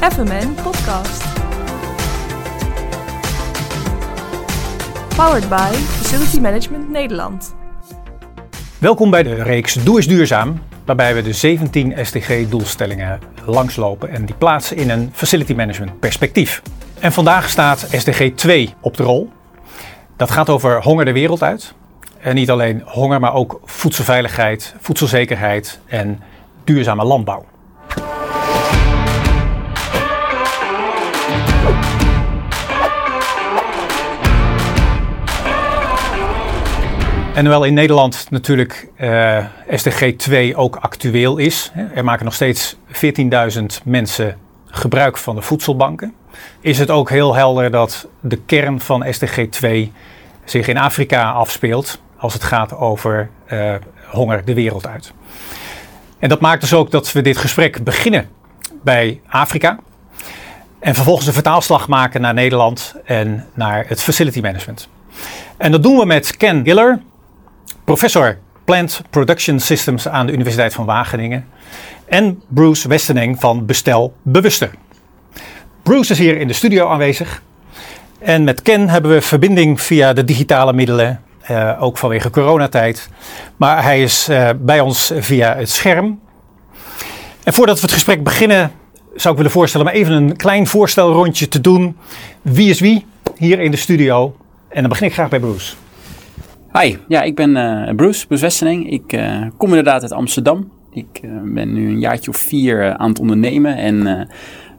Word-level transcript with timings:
FMN 0.00 0.54
Podcast. 0.62 1.24
Powered 5.16 5.48
by 5.48 5.72
Facility 5.72 6.40
Management 6.40 6.90
Nederland. 6.90 7.54
Welkom 8.78 9.10
bij 9.10 9.22
de 9.22 9.34
reeks 9.42 9.74
Doe 9.74 9.96
eens 9.96 10.06
duurzaam, 10.06 10.62
waarbij 10.84 11.14
we 11.14 11.22
de 11.22 11.32
17 11.32 11.94
SDG-doelstellingen 12.02 13.18
langslopen 13.44 14.10
en 14.10 14.24
die 14.24 14.34
plaatsen 14.34 14.76
in 14.76 14.90
een 14.90 15.10
facility 15.12 15.54
management 15.54 16.00
perspectief. 16.00 16.62
En 17.00 17.12
vandaag 17.12 17.48
staat 17.48 17.86
SDG 17.90 18.34
2 18.34 18.74
op 18.80 18.96
de 18.96 19.02
rol. 19.02 19.30
Dat 20.16 20.30
gaat 20.30 20.48
over 20.48 20.82
honger 20.82 21.04
de 21.04 21.12
wereld 21.12 21.42
uit. 21.42 21.74
En 22.18 22.34
niet 22.34 22.50
alleen 22.50 22.82
honger, 22.84 23.20
maar 23.20 23.34
ook 23.34 23.60
voedselveiligheid, 23.64 24.74
voedselzekerheid 24.78 25.80
en 25.86 26.20
duurzame 26.64 27.04
landbouw. 27.04 27.49
En 37.34 37.46
hoewel 37.46 37.64
in 37.64 37.74
Nederland 37.74 38.26
natuurlijk 38.30 38.88
uh, 39.00 39.44
SDG 39.70 40.16
2 40.16 40.56
ook 40.56 40.76
actueel 40.76 41.36
is, 41.36 41.72
er 41.94 42.04
maken 42.04 42.24
nog 42.24 42.34
steeds 42.34 42.76
14.000 42.92 43.62
mensen 43.84 44.36
gebruik 44.66 45.18
van 45.18 45.34
de 45.34 45.42
voedselbanken, 45.42 46.14
is 46.60 46.78
het 46.78 46.90
ook 46.90 47.10
heel 47.10 47.34
helder 47.34 47.70
dat 47.70 48.08
de 48.20 48.36
kern 48.46 48.80
van 48.80 49.06
SDG 49.10 49.46
2 49.50 49.92
zich 50.44 50.68
in 50.68 50.76
Afrika 50.76 51.30
afspeelt 51.30 52.00
als 52.16 52.32
het 52.32 52.42
gaat 52.42 52.76
over 52.76 53.30
uh, 53.52 53.74
honger 54.06 54.44
de 54.44 54.54
wereld 54.54 54.86
uit. 54.86 55.12
En 56.18 56.28
dat 56.28 56.40
maakt 56.40 56.60
dus 56.60 56.74
ook 56.74 56.90
dat 56.90 57.12
we 57.12 57.20
dit 57.20 57.36
gesprek 57.36 57.84
beginnen 57.84 58.28
bij 58.82 59.20
Afrika. 59.26 59.78
En 60.78 60.94
vervolgens 60.94 61.26
een 61.26 61.32
vertaalslag 61.32 61.88
maken 61.88 62.20
naar 62.20 62.34
Nederland 62.34 62.94
en 63.04 63.46
naar 63.54 63.84
het 63.88 64.02
facility 64.02 64.40
management. 64.40 64.88
En 65.56 65.72
dat 65.72 65.82
doen 65.82 65.96
we 65.96 66.04
met 66.04 66.36
Ken 66.36 66.64
Giller, 66.64 67.00
professor 67.90 68.38
Plant 68.64 69.02
Production 69.10 69.60
Systems 69.60 70.08
aan 70.08 70.26
de 70.26 70.32
Universiteit 70.32 70.74
van 70.74 70.84
Wageningen. 70.84 71.46
En 72.04 72.42
Bruce 72.48 72.88
Westeneng 72.88 73.40
van 73.40 73.66
Bestel 73.66 74.14
Bewuster. 74.22 74.70
Bruce 75.82 76.12
is 76.12 76.18
hier 76.18 76.36
in 76.36 76.46
de 76.46 76.52
studio 76.52 76.88
aanwezig. 76.88 77.42
En 78.18 78.44
met 78.44 78.62
Ken 78.62 78.88
hebben 78.88 79.10
we 79.10 79.20
verbinding 79.20 79.80
via 79.80 80.12
de 80.12 80.24
digitale 80.24 80.72
middelen, 80.72 81.20
uh, 81.50 81.82
ook 81.82 81.98
vanwege 81.98 82.30
coronatijd. 82.30 83.08
Maar 83.56 83.82
hij 83.82 84.02
is 84.02 84.28
uh, 84.28 84.50
bij 84.58 84.80
ons 84.80 85.12
via 85.16 85.56
het 85.56 85.70
scherm. 85.70 86.20
En 87.44 87.52
voordat 87.52 87.76
we 87.76 87.82
het 87.82 87.92
gesprek 87.92 88.24
beginnen, 88.24 88.72
zou 89.14 89.30
ik 89.30 89.36
willen 89.36 89.52
voorstellen 89.52 89.86
om 89.86 89.92
even 89.92 90.12
een 90.12 90.36
klein 90.36 90.66
voorstelrondje 90.66 91.48
te 91.48 91.60
doen. 91.60 91.96
Wie 92.42 92.70
is 92.70 92.80
wie 92.80 93.06
hier 93.36 93.60
in 93.60 93.70
de 93.70 93.76
studio? 93.76 94.36
En 94.68 94.80
dan 94.80 94.88
begin 94.88 95.06
ik 95.06 95.12
graag 95.12 95.28
bij 95.28 95.40
Bruce. 95.40 95.74
Hi, 96.72 96.96
ja, 97.08 97.22
ik 97.22 97.34
ben 97.34 97.50
uh, 97.56 97.94
Bruce, 97.96 98.26
Bruce 98.26 98.42
Westeneng. 98.42 98.90
Ik 98.90 99.12
uh, 99.12 99.46
kom 99.56 99.68
inderdaad 99.68 100.02
uit 100.02 100.12
Amsterdam. 100.12 100.72
Ik 100.92 101.20
uh, 101.24 101.30
ben 101.44 101.72
nu 101.72 101.88
een 101.88 102.00
jaartje 102.00 102.30
of 102.30 102.36
vier 102.36 102.96
aan 102.96 103.08
het 103.08 103.18
ondernemen. 103.18 103.76
En 103.76 104.28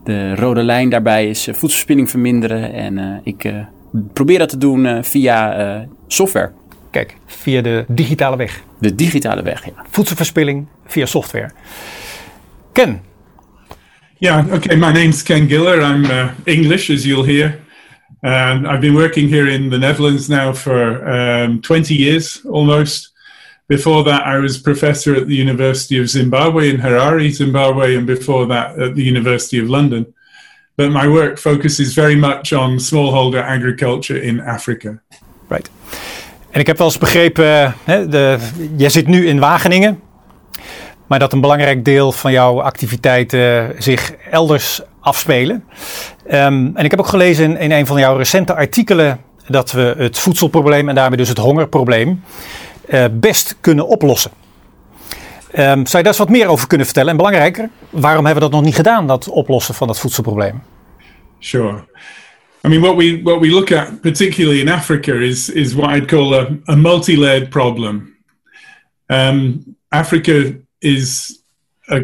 de 0.03 0.35
rode 0.35 0.63
lijn 0.63 0.89
daarbij 0.89 1.29
is 1.29 1.43
voedselverspilling 1.43 2.09
verminderen. 2.09 2.73
En 2.73 3.21
ik 3.23 3.53
probeer 4.13 4.39
dat 4.39 4.49
te 4.49 4.57
doen 4.57 5.03
via 5.03 5.87
software. 6.07 6.51
Kijk, 6.91 7.17
via 7.25 7.61
de 7.61 7.85
digitale 7.87 8.37
weg. 8.37 8.63
De 8.79 8.95
digitale 8.95 9.41
weg, 9.41 9.65
ja. 9.65 9.85
Voedselverspilling 9.89 10.67
via 10.85 11.05
software. 11.05 11.51
Ken. 12.71 13.01
Yeah, 14.17 14.53
okay, 14.53 14.75
my 14.75 14.91
name's 14.91 15.23
Ken 15.23 15.47
Giller. 15.47 15.81
I'm 15.81 16.29
English, 16.43 16.89
as 16.89 17.03
you'll 17.03 17.25
hear. 17.25 17.59
Um, 18.23 18.67
I've 18.67 18.81
been 18.81 18.93
working 18.93 19.27
here 19.27 19.47
in 19.47 19.69
the 19.69 19.79
Netherlands 19.79 20.29
now 20.29 20.53
for 20.53 21.07
um, 21.09 21.61
20 21.61 21.95
years 21.95 22.41
almost. 22.45 23.09
Before 23.67 24.03
that, 24.03 24.27
I 24.27 24.37
was 24.37 24.57
professor 24.59 25.15
at 25.15 25.27
the 25.27 25.35
University 25.35 25.99
of 25.99 26.09
Zimbabwe 26.09 26.69
in 26.69 26.77
Harare, 26.77 27.31
Zimbabwe, 27.31 27.95
and 27.95 28.05
before 28.05 28.45
that 28.47 28.77
at 28.79 28.95
the 28.95 29.03
University 29.03 29.59
of 29.59 29.69
London. 29.69 30.13
But 30.75 30.91
my 30.91 31.07
work 31.07 31.39
focuses 31.39 31.93
very 31.93 32.15
much 32.15 32.53
on 32.53 32.79
smallholder 32.79 33.41
agriculture 33.41 34.21
in 34.21 34.39
Africa. 34.39 35.01
Right. 35.47 35.69
En 36.51 36.59
ik 36.59 36.67
heb 36.67 36.77
wel 36.77 36.87
eens 36.87 36.97
begrepen, 36.97 37.75
hè, 37.83 38.07
de, 38.07 38.37
jij 38.77 38.89
zit 38.89 39.07
nu 39.07 39.27
in 39.27 39.39
Wageningen, 39.39 40.01
maar 41.07 41.19
dat 41.19 41.33
een 41.33 41.41
belangrijk 41.41 41.85
deel 41.85 42.11
van 42.11 42.31
jouw 42.31 42.61
activiteiten 42.61 43.73
zich 43.77 44.13
elders 44.31 44.81
afspelen. 45.01 45.63
Um, 46.25 46.71
en 46.75 46.83
ik 46.83 46.91
heb 46.91 46.99
ook 46.99 47.07
gelezen 47.07 47.43
in, 47.45 47.57
in, 47.57 47.71
een 47.71 47.85
van 47.85 47.99
jouw 47.99 48.17
recente 48.17 48.55
artikelen 48.55 49.19
dat 49.47 49.71
we 49.71 49.95
het 49.97 50.19
voedselprobleem 50.19 50.89
en 50.89 50.95
daarmee 50.95 51.17
dus 51.17 51.29
het 51.29 51.37
hongerprobleem 51.37 52.23
uh, 52.89 53.05
best 53.11 53.55
kunnen 53.61 53.87
oplossen. 53.87 54.31
Um, 55.55 55.57
zou 55.57 55.77
je 55.83 55.89
daar 55.91 56.05
eens 56.05 56.17
wat 56.17 56.29
meer 56.29 56.47
over 56.47 56.67
kunnen 56.67 56.85
vertellen? 56.85 57.11
En 57.11 57.17
belangrijker, 57.17 57.69
waarom 57.89 58.25
hebben 58.25 58.43
we 58.43 58.49
dat 58.49 58.59
nog 58.59 58.67
niet 58.67 58.75
gedaan, 58.75 59.07
dat 59.07 59.29
oplossen 59.29 59.75
van 59.75 59.87
dat 59.87 59.99
voedselprobleem? 59.99 60.61
Sure. 61.39 61.83
I 62.63 62.67
mean, 62.67 62.81
what 62.81 62.95
we 62.95 63.21
what 63.23 63.39
we 63.39 63.49
look 63.49 63.71
at, 63.71 64.01
particularly 64.01 64.59
in 64.59 64.69
Africa, 64.69 65.13
is 65.13 65.49
is 65.49 65.73
what 65.73 65.95
I'd 65.95 66.05
call 66.05 66.33
a, 66.33 66.47
a 66.65 66.75
multi-layered 66.75 67.49
problem. 67.49 68.15
Um, 69.07 69.63
Africa 69.89 70.53
is 70.79 71.41
a 71.89 72.01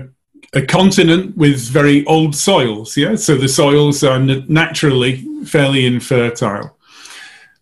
a 0.54 0.62
continent 0.62 1.36
with 1.36 1.60
very 1.60 2.06
old 2.06 2.36
soils, 2.36 2.96
yeah. 2.96 3.16
So 3.16 3.36
the 3.36 3.50
soils 3.50 4.04
are 4.04 4.20
naturally 4.20 5.26
fairly 5.46 5.86
infertile. 5.86 6.78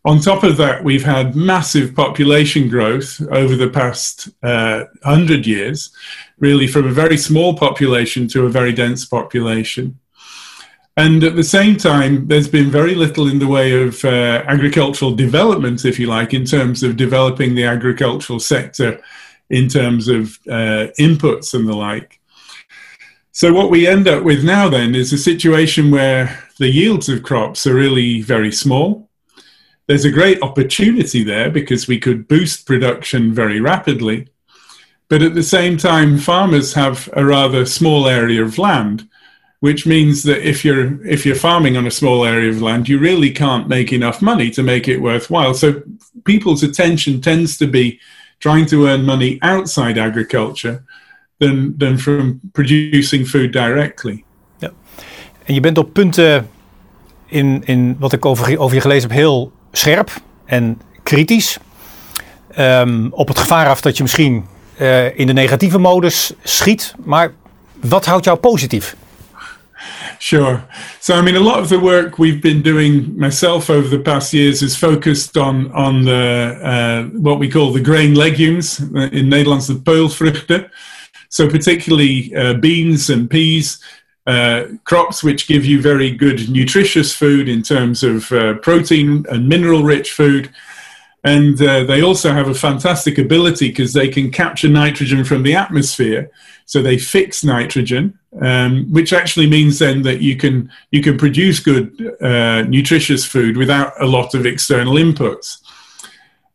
On 0.06 0.20
top 0.20 0.44
of 0.44 0.58
that, 0.58 0.84
we've 0.84 1.04
had 1.04 1.36
massive 1.36 1.96
population 1.96 2.70
growth 2.70 3.20
over 3.32 3.56
the 3.56 3.70
past 3.70 4.30
uh, 4.44 4.84
hundred 5.04 5.48
years, 5.48 5.92
really 6.38 6.68
from 6.68 6.86
a 6.86 6.92
very 6.92 7.18
small 7.18 7.58
population 7.58 8.28
to 8.28 8.46
a 8.46 8.50
very 8.50 8.72
dense 8.72 9.04
population. 9.04 10.00
And 10.96 11.24
at 11.24 11.36
the 11.36 11.44
same 11.44 11.76
time, 11.76 12.28
there's 12.28 12.48
been 12.48 12.70
very 12.70 12.94
little 12.94 13.28
in 13.28 13.40
the 13.40 13.48
way 13.48 13.82
of 13.82 14.06
uh, 14.06 14.44
agricultural 14.48 15.16
development, 15.16 15.84
if 15.86 16.00
you 16.00 16.08
like, 16.08 16.36
in 16.36 16.46
terms 16.46 16.84
of 16.84 16.98
developing 16.98 17.56
the 17.56 17.66
agricultural 17.66 18.40
sector, 18.40 19.02
in 19.50 19.68
terms 19.68 20.08
of 20.08 20.40
uh, 20.48 20.88
inputs 21.00 21.54
and 21.56 21.68
the 21.68 21.76
like. 21.76 22.22
So 23.36 23.52
what 23.52 23.70
we 23.70 23.86
end 23.86 24.08
up 24.08 24.24
with 24.24 24.46
now 24.46 24.70
then 24.70 24.96
is 24.96 25.12
a 25.12 25.18
situation 25.18 25.92
where 25.92 26.42
the 26.58 26.70
yields 26.70 27.10
of 27.10 27.22
crops 27.22 27.68
are 27.68 27.76
really 27.76 28.22
very 28.22 28.50
small. 28.50 29.10
There's 29.88 30.06
a 30.06 30.10
great 30.10 30.42
opportunity 30.42 31.22
there 31.22 31.52
because 31.52 31.86
we 31.86 32.00
could 32.00 32.30
boost 32.30 32.66
production 32.66 33.34
very 33.34 33.60
rapidly. 33.60 34.30
But 35.10 35.22
at 35.22 35.36
the 35.36 35.44
same 35.44 35.76
time, 35.76 36.18
farmers 36.18 36.76
have 36.76 37.10
a 37.12 37.26
rather 37.26 37.66
small 37.66 38.08
area 38.08 38.42
of 38.42 38.58
land, 38.58 39.10
which 39.60 39.86
means 39.86 40.24
that 40.24 40.48
if 40.48 40.64
you're 40.64 41.06
if 41.06 41.26
you're 41.26 41.36
farming 41.36 41.76
on 41.76 41.88
a 41.88 41.92
small 41.92 42.24
area 42.24 42.50
of 42.50 42.62
land, 42.62 42.88
you 42.88 43.00
really 43.00 43.32
can't 43.32 43.68
make 43.68 43.92
enough 43.92 44.22
money 44.22 44.50
to 44.52 44.64
make 44.64 44.88
it 44.88 45.02
worthwhile. 45.02 45.54
So 45.54 45.84
people's 46.24 46.64
attention 46.64 47.20
tends 47.20 47.58
to 47.58 47.68
be 47.68 48.00
trying 48.40 48.66
to 48.68 48.88
earn 48.88 49.04
money 49.04 49.40
outside 49.42 49.98
agriculture 49.98 50.86
than, 51.38 51.76
than 51.78 52.00
from 52.00 52.40
producing 52.52 53.28
food 53.28 53.54
directly. 53.54 54.24
Ja. 54.60 54.72
En 55.44 55.54
je 55.54 55.60
bent 55.60 55.78
op 55.78 55.94
punten 55.94 56.48
in, 57.26 57.62
in 57.66 57.96
wat 58.00 58.14
ik 58.14 58.26
over, 58.26 58.60
over 58.60 58.76
je 58.76 58.82
gelezen 58.82 59.10
heb 59.10 59.18
heel 59.18 59.52
scherp 59.72 60.12
en 60.46 60.82
kritisch. 61.04 61.58
Um, 62.60 63.14
op 63.14 63.28
het 63.28 63.40
gevaar 63.40 63.68
af 63.68 63.82
dat 63.82 63.98
je 63.98 64.04
misschien 64.04 64.46
uh, 64.82 65.20
in 65.20 65.28
de 65.28 65.34
negatieve 65.34 65.78
modus 65.78 66.34
schiet. 66.44 66.96
Maar 67.04 67.32
wat 67.82 68.06
houdt 68.06 68.26
jou 68.26 68.38
positief? 68.38 68.96
Sure. 70.20 70.60
So, 71.00 71.18
I 71.20 71.22
mean, 71.22 71.36
a 71.36 71.40
lot 71.40 71.58
of 71.60 71.68
the 71.68 71.80
work 71.80 72.18
we've 72.18 72.40
been 72.40 72.62
doing 72.62 73.14
myself 73.16 73.70
over 73.70 73.90
the 73.90 74.00
past 74.00 74.32
years 74.32 74.62
is 74.62 74.78
focused 74.78 75.38
on 75.38 75.74
on 75.74 76.04
the 76.04 76.58
uh, 76.64 77.22
what 77.22 77.40
we 77.40 77.48
call 77.48 77.72
the 77.72 77.84
grain 77.84 78.18
legumes 78.18 78.80
in 79.10 79.28
Nederlands 79.28 79.66
de 79.66 79.82
peulvruchten. 79.82 80.72
So, 81.36 81.50
particularly 81.50 82.34
uh, 82.34 82.54
beans 82.54 83.10
and 83.10 83.30
peas, 83.30 83.84
uh, 84.26 84.68
crops 84.86 85.22
which 85.22 85.50
give 85.50 85.66
you 85.66 85.82
very 85.82 86.10
good 86.10 86.48
nutritious 86.50 87.14
food 87.14 87.50
in 87.50 87.62
terms 87.62 88.04
of 88.04 88.32
uh, 88.32 88.54
protein 88.60 89.26
and 89.30 89.50
mineral 89.50 89.84
rich 89.84 90.14
food. 90.14 90.50
And 91.26 91.62
uh, 91.62 91.84
they 91.84 92.02
also 92.02 92.32
have 92.32 92.48
a 92.48 92.54
fantastic 92.54 93.18
ability 93.18 93.68
because 93.68 93.92
they 93.92 94.08
can 94.08 94.32
capture 94.32 94.70
nitrogen 94.70 95.26
from 95.26 95.44
the 95.44 95.56
atmosphere. 95.56 96.32
So 96.68 96.82
they 96.82 96.98
fix 96.98 97.44
nitrogen, 97.44 98.18
um, 98.42 98.90
which 98.90 99.12
actually 99.12 99.50
means 99.50 99.80
then 99.80 100.04
that 100.04 100.22
you 100.22 100.38
can 100.38 100.72
you 100.92 101.02
can 101.04 101.18
produce 101.18 101.60
good 101.60 102.16
uh, 102.22 102.62
nutritious 102.62 103.26
food 103.26 103.58
without 103.58 103.92
a 104.00 104.06
lot 104.06 104.36
of 104.36 104.46
external 104.46 104.94
inputs. 104.94 105.58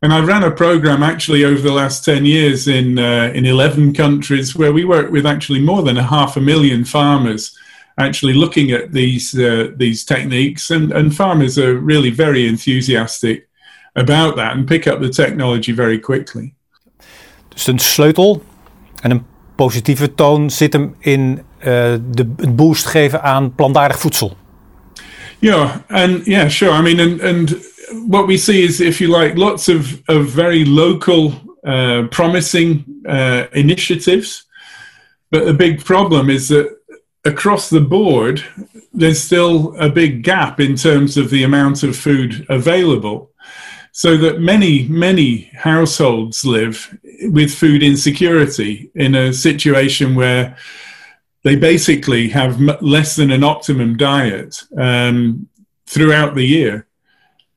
And 0.01 0.11
I've 0.11 0.27
ran 0.27 0.43
a 0.43 0.51
program 0.51 1.03
actually 1.03 1.45
over 1.45 1.61
the 1.61 1.73
last 1.73 2.03
10 2.05 2.25
years 2.25 2.67
in, 2.67 2.97
uh, 2.97 3.31
in 3.35 3.45
11 3.45 3.93
countries 3.93 4.55
where 4.55 4.73
we 4.73 4.83
worked 4.83 5.11
with 5.11 5.25
actually 5.25 5.61
more 5.61 5.83
than 5.83 5.97
a 5.97 6.03
half 6.03 6.37
a 6.37 6.41
million 6.41 6.85
farmers 6.85 7.55
actually 7.97 8.33
looking 8.33 8.71
at 8.71 8.91
these 8.91 9.33
uh, 9.33 9.71
these 9.77 10.03
techniques, 10.03 10.71
and, 10.71 10.91
and 10.91 11.15
farmers 11.15 11.57
are 11.57 11.75
really 11.75 12.11
very 12.11 12.47
enthusiastic 12.47 13.47
about 13.95 14.35
that 14.35 14.55
and 14.55 14.67
pick 14.67 14.87
up 14.87 14.99
the 14.99 15.09
technology 15.09 15.73
very 15.73 15.99
quickly. 15.99 16.53
Dus 17.49 17.67
een 17.67 17.79
sleutel 17.79 18.43
en 19.01 19.11
een 19.11 19.25
positieve 19.55 20.15
toon 20.15 20.49
zit 20.49 20.73
hem 20.73 20.95
in 20.99 21.41
uh, 21.59 21.65
de, 22.11 22.33
het 22.35 22.55
boost 22.55 22.85
geven 22.85 23.23
aan 23.23 23.55
plantaardig 23.55 23.99
voedsel. 23.99 24.37
Yeah, 25.39 25.75
and 25.87 26.25
yeah, 26.25 26.49
sure. 26.49 26.71
I 26.71 26.81
mean, 26.81 26.99
and 26.99 27.21
and 27.21 27.55
what 28.07 28.27
we 28.27 28.37
see 28.37 28.63
is, 28.63 28.81
if 28.81 29.01
you 29.01 29.07
like, 29.07 29.35
lots 29.35 29.67
of 29.69 30.01
of 30.09 30.27
very 30.27 30.65
local, 30.65 31.33
uh, 31.65 32.07
promising 32.11 32.85
uh, 33.07 33.47
initiatives, 33.53 34.45
but 35.29 35.45
the 35.45 35.53
big 35.53 35.83
problem 35.83 36.29
is 36.29 36.49
that 36.49 36.77
across 37.25 37.69
the 37.69 37.81
board, 37.81 38.43
there's 38.93 39.21
still 39.21 39.75
a 39.79 39.89
big 39.89 40.23
gap 40.23 40.59
in 40.59 40.75
terms 40.75 41.17
of 41.17 41.29
the 41.29 41.43
amount 41.43 41.83
of 41.83 41.95
food 41.95 42.45
available. 42.49 43.31
So 43.93 44.17
that 44.17 44.39
many, 44.39 44.87
many 44.87 45.51
households 45.53 46.45
live 46.45 46.97
with 47.23 47.53
food 47.53 47.83
insecurity 47.83 48.89
in 48.95 49.15
a 49.15 49.33
situation 49.33 50.15
where 50.15 50.57
they 51.43 51.55
basically 51.55 52.29
have 52.29 52.59
less 52.81 53.15
than 53.15 53.31
an 53.31 53.43
optimum 53.43 53.97
diet 53.97 54.63
um, 54.77 55.47
throughout 55.87 56.35
the 56.35 56.45
year. 56.45 56.87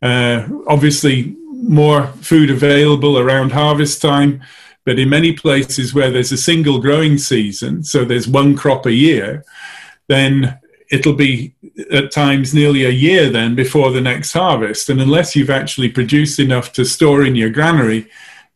Uh, 0.04 0.46
obviously, 0.66 1.34
more 1.50 2.06
food 2.20 2.50
available 2.50 3.18
around 3.18 3.50
harvest 3.50 4.02
time, 4.02 4.42
but 4.84 4.98
in 4.98 5.08
many 5.08 5.32
places 5.32 5.94
where 5.94 6.10
there's 6.10 6.30
a 6.30 6.36
single 6.36 6.78
growing 6.78 7.16
season, 7.16 7.82
so 7.82 8.04
there's 8.04 8.28
one 8.28 8.54
crop 8.54 8.84
a 8.84 8.92
year, 8.92 9.42
then 10.08 10.58
it'll 10.90 11.14
be 11.14 11.54
at 11.90 12.12
times 12.12 12.52
nearly 12.52 12.84
a 12.84 12.90
year 12.90 13.30
then 13.30 13.54
before 13.54 13.90
the 13.90 14.00
next 14.00 14.34
harvest. 14.34 14.90
And 14.90 15.00
unless 15.00 15.34
you've 15.34 15.48
actually 15.48 15.88
produced 15.88 16.38
enough 16.38 16.74
to 16.74 16.84
store 16.84 17.24
in 17.24 17.34
your 17.34 17.48
granary, 17.48 18.06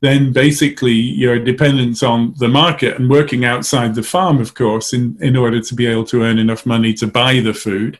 then 0.02 0.32
basically 0.32 0.92
you're 0.92 1.42
dependent 1.42 2.02
on 2.02 2.34
the 2.36 2.48
market 2.48 2.98
and 2.98 3.08
working 3.08 3.46
outside 3.46 3.94
the 3.94 4.02
farm, 4.02 4.38
of 4.38 4.54
course, 4.54 4.92
in, 4.92 5.16
in 5.20 5.34
order 5.34 5.60
to 5.60 5.74
be 5.74 5.86
able 5.86 6.04
to 6.04 6.22
earn 6.22 6.38
enough 6.38 6.66
money 6.66 6.92
to 6.92 7.06
buy 7.06 7.40
the 7.40 7.54
food. 7.54 7.98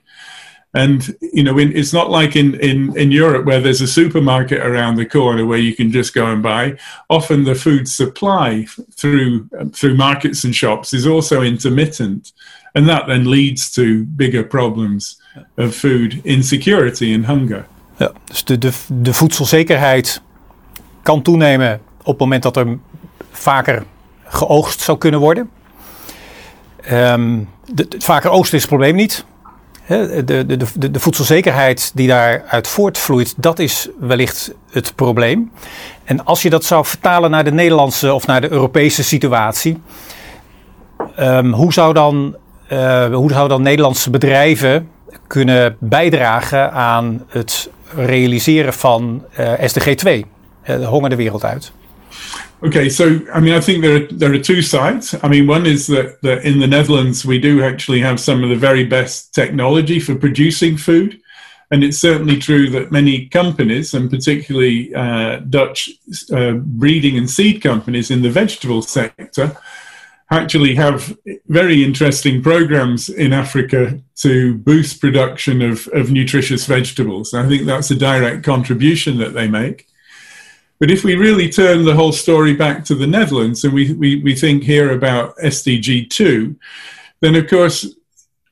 And 0.74 1.16
you 1.20 1.42
know, 1.42 1.58
in, 1.58 1.72
it's 1.72 1.92
not 1.92 2.10
like 2.10 2.36
in, 2.36 2.54
in, 2.60 2.94
in 2.96 3.10
Europe 3.10 3.46
where 3.46 3.60
there's 3.60 3.80
a 3.80 3.86
supermarket 3.86 4.60
around 4.60 4.96
the 4.96 5.06
corner 5.06 5.46
where 5.46 5.58
you 5.58 5.74
can 5.74 5.90
just 5.90 6.14
go 6.14 6.26
and 6.26 6.42
buy. 6.42 6.76
Often 7.06 7.44
the 7.44 7.54
food 7.54 7.88
supply 7.88 8.66
through 8.94 9.48
through 9.72 9.96
markets 9.96 10.44
and 10.44 10.54
shops 10.54 10.92
is 10.92 11.06
also 11.06 11.42
intermittent, 11.42 12.32
and 12.74 12.88
that 12.88 13.06
then 13.06 13.30
leads 13.30 13.70
to 13.70 14.04
bigger 14.04 14.44
problems 14.44 15.20
of 15.56 15.74
food 15.74 16.20
insecurity 16.24 17.14
and 17.14 17.26
hunger. 17.26 17.66
Ja, 17.96 18.12
dus 18.24 18.44
de, 18.44 18.58
de, 18.58 18.72
de 19.02 19.14
voedselzekerheid 19.14 20.22
kan 21.02 21.22
toenemen 21.22 21.80
op 21.98 22.06
het 22.06 22.18
moment 22.18 22.42
dat 22.42 22.56
er 22.56 22.78
vaker 23.30 23.84
geoogst 24.24 24.80
zou 24.80 24.98
kunnen 24.98 25.20
worden. 25.20 25.50
Um, 26.92 27.48
de, 27.66 27.88
de, 27.88 28.00
vaker 28.00 28.30
oogsten 28.30 28.56
is 28.56 28.62
het 28.62 28.70
probleem 28.70 28.94
niet. 28.94 29.24
De, 29.88 30.24
de, 30.24 30.46
de, 30.46 30.90
de, 30.90 31.00
voedselzekerheid 31.00 31.90
die 31.94 32.08
daaruit 32.08 32.68
voortvloeit, 32.68 33.34
dat 33.36 33.58
is 33.58 33.88
wellicht 33.98 34.52
het 34.70 34.94
probleem. 34.94 35.52
En 36.04 36.24
als 36.24 36.42
je 36.42 36.50
dat 36.50 36.64
zou 36.64 36.84
vertalen 36.84 37.30
naar 37.30 37.44
de 37.44 37.52
Nederlandse 37.52 38.14
of 38.14 38.26
naar 38.26 38.40
de 38.40 38.50
Europese 38.50 39.04
situatie, 39.04 39.80
um, 41.18 41.52
hoe, 41.52 41.72
zou 41.72 41.94
dan, 41.94 42.36
uh, 42.72 43.14
hoe 43.14 43.48
dan 43.48 43.62
Nederlandse 43.62 44.10
bedrijven 44.10 44.88
kunnen 45.26 45.76
bijdragen 45.78 46.72
aan 46.72 47.24
het 47.28 47.70
realiseren 47.94 48.72
van 48.72 49.24
uh, 49.40 49.52
SDG 49.64 49.94
2, 49.94 50.26
uh, 50.62 50.76
de 50.76 50.84
honger 50.84 51.10
de 51.10 51.16
wereld 51.16 51.44
uit? 51.44 51.72
Okay, 52.60 52.88
so 52.88 53.20
I 53.32 53.38
mean, 53.38 53.54
I 53.54 53.60
think 53.60 53.82
there 53.82 54.02
are, 54.02 54.06
there 54.06 54.32
are 54.32 54.38
two 54.38 54.62
sides. 54.62 55.14
I 55.22 55.28
mean, 55.28 55.46
one 55.46 55.64
is 55.64 55.86
that, 55.86 56.20
that 56.22 56.44
in 56.44 56.58
the 56.58 56.66
Netherlands 56.66 57.24
we 57.24 57.38
do 57.38 57.62
actually 57.62 58.00
have 58.00 58.18
some 58.18 58.42
of 58.42 58.50
the 58.50 58.56
very 58.56 58.84
best 58.84 59.32
technology 59.32 60.00
for 60.00 60.16
producing 60.16 60.76
food, 60.76 61.20
and 61.70 61.84
it's 61.84 61.98
certainly 61.98 62.36
true 62.36 62.68
that 62.70 62.90
many 62.90 63.28
companies, 63.28 63.94
and 63.94 64.10
particularly 64.10 64.92
uh, 64.92 65.36
Dutch 65.38 65.88
uh, 66.32 66.52
breeding 66.54 67.16
and 67.16 67.30
seed 67.30 67.62
companies 67.62 68.10
in 68.10 68.22
the 68.22 68.30
vegetable 68.30 68.82
sector, 68.82 69.56
actually 70.30 70.74
have 70.74 71.16
very 71.46 71.84
interesting 71.84 72.42
programs 72.42 73.08
in 73.08 73.32
Africa 73.32 74.00
to 74.16 74.58
boost 74.58 75.00
production 75.00 75.62
of, 75.62 75.88
of 75.92 76.10
nutritious 76.10 76.66
vegetables. 76.66 77.34
I 77.34 77.48
think 77.48 77.66
that's 77.66 77.92
a 77.92 77.96
direct 77.96 78.44
contribution 78.44 79.18
that 79.18 79.32
they 79.32 79.46
make. 79.46 79.87
But 80.78 80.90
if 80.90 81.02
we 81.04 81.16
really 81.16 81.48
turn 81.48 81.84
the 81.84 81.94
whole 81.94 82.12
story 82.12 82.54
back 82.54 82.84
to 82.84 82.94
the 82.94 83.06
Netherlands 83.06 83.64
and 83.64 83.74
we, 83.74 83.92
we, 83.94 84.22
we 84.22 84.34
think 84.34 84.62
here 84.62 84.92
about 84.92 85.36
SDG 85.38 86.08
2, 86.08 86.56
then 87.20 87.34
of 87.34 87.48
course, 87.48 87.94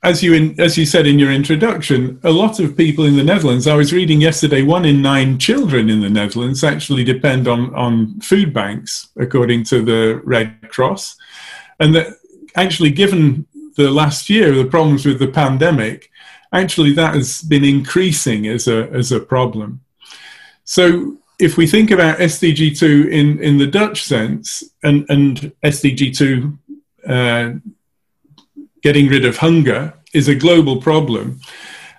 as 0.03 0.23
you, 0.23 0.35
in, 0.35 0.61
as 0.61 0.77
you 0.77 0.87
said 0.87 1.07
in 1.07 1.19
your 1.19 1.33
introduction, 1.33 2.21
a 2.23 2.31
lot 2.31 2.61
of 2.61 2.77
people 2.77 3.05
in 3.05 3.17
the 3.17 3.25
Netherlands, 3.25 3.67
I 3.67 3.75
was 3.75 3.93
reading 3.93 4.21
yesterday, 4.21 4.63
one 4.63 4.85
in 4.85 5.03
nine 5.03 5.39
children 5.39 5.89
in 5.89 6.01
the 6.01 6.11
Netherlands 6.11 6.63
actually 6.63 7.05
depend 7.05 7.49
on, 7.49 7.75
on 7.75 8.21
food 8.21 8.53
banks, 8.53 9.09
according 9.17 9.65
to 9.65 9.83
the 9.83 10.21
Red 10.25 10.71
Cross. 10.71 11.17
And 11.81 11.95
that 11.95 12.19
actually, 12.57 12.91
given 12.91 13.47
the 13.77 13.91
last 13.91 14.31
year, 14.31 14.55
the 14.55 14.65
problems 14.65 15.07
with 15.07 15.19
the 15.19 15.29
pandemic, 15.29 16.11
actually 16.53 16.93
that 16.93 17.15
has 17.15 17.43
been 17.43 17.65
increasing 17.65 18.47
as 18.47 18.69
a, 18.69 18.89
as 18.91 19.13
a 19.13 19.21
problem. 19.21 19.81
So 20.65 21.19
if 21.39 21.57
we 21.57 21.67
think 21.67 21.91
about 21.91 22.19
SDG2 22.19 23.11
in, 23.11 23.43
in 23.43 23.59
the 23.59 23.67
Dutch 23.67 24.03
sense 24.03 24.63
and, 24.83 25.05
and 25.09 25.53
SDG2 25.63 26.59
uh, 27.07 27.53
getting 28.83 29.09
rid 29.09 29.25
of 29.25 29.37
hunger 29.37 29.95
is 30.15 30.29
a 30.29 30.35
global 30.35 30.81
problem, 30.81 31.41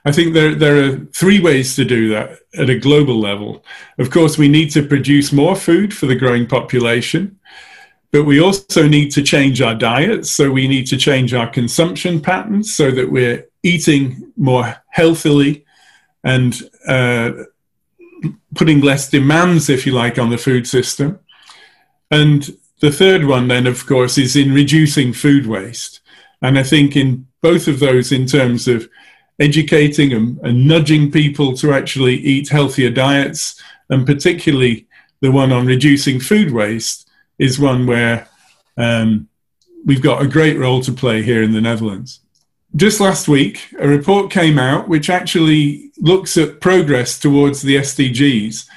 I 0.06 0.12
think 0.12 0.34
there, 0.34 0.56
there 0.56 0.84
are 0.84 0.98
three 1.14 1.40
ways 1.40 1.76
to 1.76 1.86
do 1.86 2.10
that 2.10 2.40
at 2.58 2.70
a 2.70 2.80
global 2.80 3.20
level. 3.20 3.64
Of 4.00 4.10
course, 4.10 4.38
we 4.38 4.48
need 4.48 4.72
to 4.72 4.88
produce 4.88 5.34
more 5.34 5.56
food 5.56 5.94
for 5.94 6.06
the 6.06 6.16
growing 6.16 6.48
population, 6.48 7.40
but 8.12 8.24
we 8.24 8.40
also 8.40 8.88
need 8.88 9.12
to 9.12 9.22
change 9.22 9.62
our 9.62 9.76
diets. 9.76 10.32
So 10.32 10.50
we 10.50 10.68
need 10.68 10.88
to 10.88 10.98
change 10.98 11.34
our 11.34 11.50
consumption 11.50 12.22
patterns 12.22 12.74
so 12.74 12.90
that 12.92 13.12
we're 13.12 13.48
eating 13.64 14.32
more 14.38 14.78
healthily 14.90 15.66
and 16.24 16.56
uh, 16.88 17.32
putting 18.56 18.82
less 18.82 19.10
demands, 19.10 19.70
if 19.70 19.86
you 19.86 19.94
like, 19.94 20.18
on 20.18 20.30
the 20.30 20.38
food 20.38 20.68
system. 20.68 21.20
And 22.10 22.58
the 22.80 22.92
third 22.92 23.26
one, 23.26 23.48
then, 23.48 23.68
of 23.68 23.86
course, 23.86 24.18
is 24.18 24.36
in 24.36 24.54
reducing 24.54 25.14
food 25.14 25.48
waste. 25.48 26.02
And 26.42 26.58
I 26.58 26.64
think 26.64 26.96
in 26.96 27.28
both 27.42 27.68
of 27.68 27.80
those, 27.80 28.12
in 28.12 28.26
terms 28.26 28.68
of 28.68 28.90
educating 29.40 30.14
and, 30.14 30.40
and 30.40 30.68
nudging 30.68 31.12
people 31.12 31.56
to 31.58 31.74
actually 31.74 32.16
eat 32.16 32.50
healthier 32.50 32.90
diets, 32.90 33.62
and 33.90 34.06
particularly 34.06 34.88
the 35.22 35.32
one 35.32 35.52
on 35.52 35.66
reducing 35.66 36.20
food 36.20 36.52
waste, 36.52 37.10
is 37.40 37.60
one 37.60 37.86
where 37.86 38.28
um, 38.78 39.28
we've 39.86 40.02
got 40.02 40.22
a 40.22 40.28
great 40.28 40.58
role 40.58 40.82
to 40.82 40.92
play 40.92 41.22
here 41.22 41.44
in 41.44 41.52
the 41.52 41.62
Netherlands 41.62 42.22
just 42.76 43.00
last 43.00 43.28
week, 43.28 43.74
a 43.80 43.88
report 43.88 44.32
came 44.32 44.60
out 44.60 44.88
which 44.88 45.10
actually 45.10 45.92
looks 46.00 46.38
at 46.38 46.60
progress 46.60 47.20
towards 47.20 47.62
the 47.62 47.78
SDGs. 47.78 48.68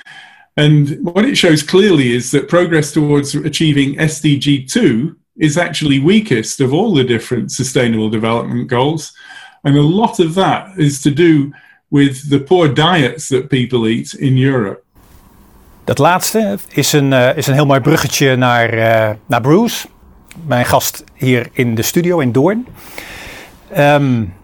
And 0.56 0.98
what 1.02 1.24
it 1.24 1.36
shows 1.36 1.62
clearly 1.62 2.12
is 2.12 2.30
that 2.30 2.48
progress 2.48 2.92
towards 2.92 3.34
achieving 3.34 3.96
SDG 3.96 4.70
2 4.70 5.16
is 5.38 5.56
actually 5.56 5.98
weakest 5.98 6.60
of 6.60 6.72
all 6.72 6.94
the 6.94 7.04
different 7.04 7.50
sustainable 7.50 8.10
development 8.10 8.68
goals. 8.68 9.12
And 9.64 9.76
a 9.76 9.82
lot 9.82 10.20
of 10.20 10.34
that 10.34 10.78
is 10.78 11.02
to 11.02 11.10
do 11.10 11.52
with 11.90 12.30
the 12.30 12.38
poor 12.38 12.68
diets 12.68 13.28
that 13.28 13.48
people 13.48 13.88
eat 13.88 14.14
in 14.14 14.36
Europe. 14.36 14.82
Dat 15.84 15.98
laatste 15.98 16.58
is 16.68 16.92
een, 16.92 17.12
uh, 17.12 17.36
is 17.36 17.46
een 17.46 17.54
heel 17.54 17.66
mooi 17.66 17.80
bruggetje 17.80 18.36
naar, 18.36 18.74
uh, 18.74 19.10
naar 19.26 19.40
Bruce, 19.40 19.88
mijn 20.46 20.64
gast 20.66 21.04
hier 21.14 21.48
in 21.52 21.74
de 21.74 21.82
studio 21.82 22.18
in 22.18 22.32
Doorn. 22.32 22.66
Um, 23.78 24.34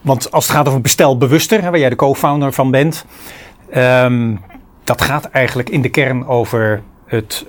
want 0.00 0.30
als 0.32 0.46
het 0.46 0.56
gaat 0.56 0.68
over 0.68 0.80
bestel 0.80 1.18
bewuster, 1.18 1.62
waar 1.62 1.78
jij 1.78 1.88
de 1.88 1.96
co-founder 1.96 2.52
van 2.52 2.70
bent, 2.70 3.04
um, 3.76 4.40
dat 4.84 5.02
gaat 5.02 5.24
eigenlijk 5.24 5.70
in 5.70 5.82
de 5.82 5.88
kern 5.88 6.26
over 6.26 6.82
het 7.06 7.46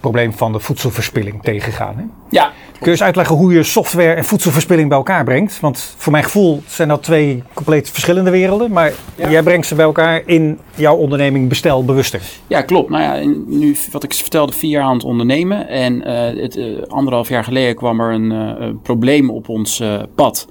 probleem 0.00 0.32
van 0.32 0.52
de 0.52 0.60
voedselverspilling 0.60 1.42
tegengaan. 1.42 1.96
Hè? 1.96 2.04
Ja, 2.30 2.52
Kun 2.72 2.84
je 2.86 2.90
eens 2.90 3.02
uitleggen 3.06 3.36
hoe 3.36 3.52
je 3.52 3.62
software 3.62 4.12
en 4.14 4.24
voedselverspilling 4.24 4.88
bij 4.88 4.96
elkaar 4.96 5.24
brengt? 5.24 5.60
Want 5.60 5.94
voor 5.96 6.12
mijn 6.12 6.24
gevoel 6.24 6.62
zijn 6.66 6.88
dat 6.88 7.02
twee 7.02 7.42
compleet 7.54 7.90
verschillende 7.90 8.30
werelden. 8.30 8.72
Maar 8.72 8.92
Ja. 9.14 9.30
jij 9.30 9.42
brengt 9.42 9.66
ze 9.66 9.74
bij 9.74 9.84
elkaar 9.84 10.22
in 10.26 10.58
jouw 10.74 10.96
onderneming 10.96 11.48
Bestel 11.48 11.84
Bewuster. 11.84 12.20
Ja, 12.46 12.62
klopt. 12.62 12.90
Nou 12.90 13.02
ja, 13.02 13.32
nu, 13.46 13.76
wat 13.92 14.02
ik 14.02 14.12
vertelde, 14.14 14.52
vier 14.52 14.70
jaar 14.70 14.82
aan 14.84 14.94
het 14.94 15.04
ondernemen. 15.04 15.68
En 15.68 16.04
eh, 16.04 16.42
het, 16.42 16.56
eh, 16.56 16.64
anderhalf 16.88 17.28
jaar 17.28 17.44
geleden 17.44 17.74
kwam 17.74 18.00
er 18.00 18.12
een, 18.12 18.32
eh, 18.32 18.66
een 18.66 18.80
probleem 18.80 19.30
op 19.30 19.48
ons 19.48 19.82
pad. 20.14 20.48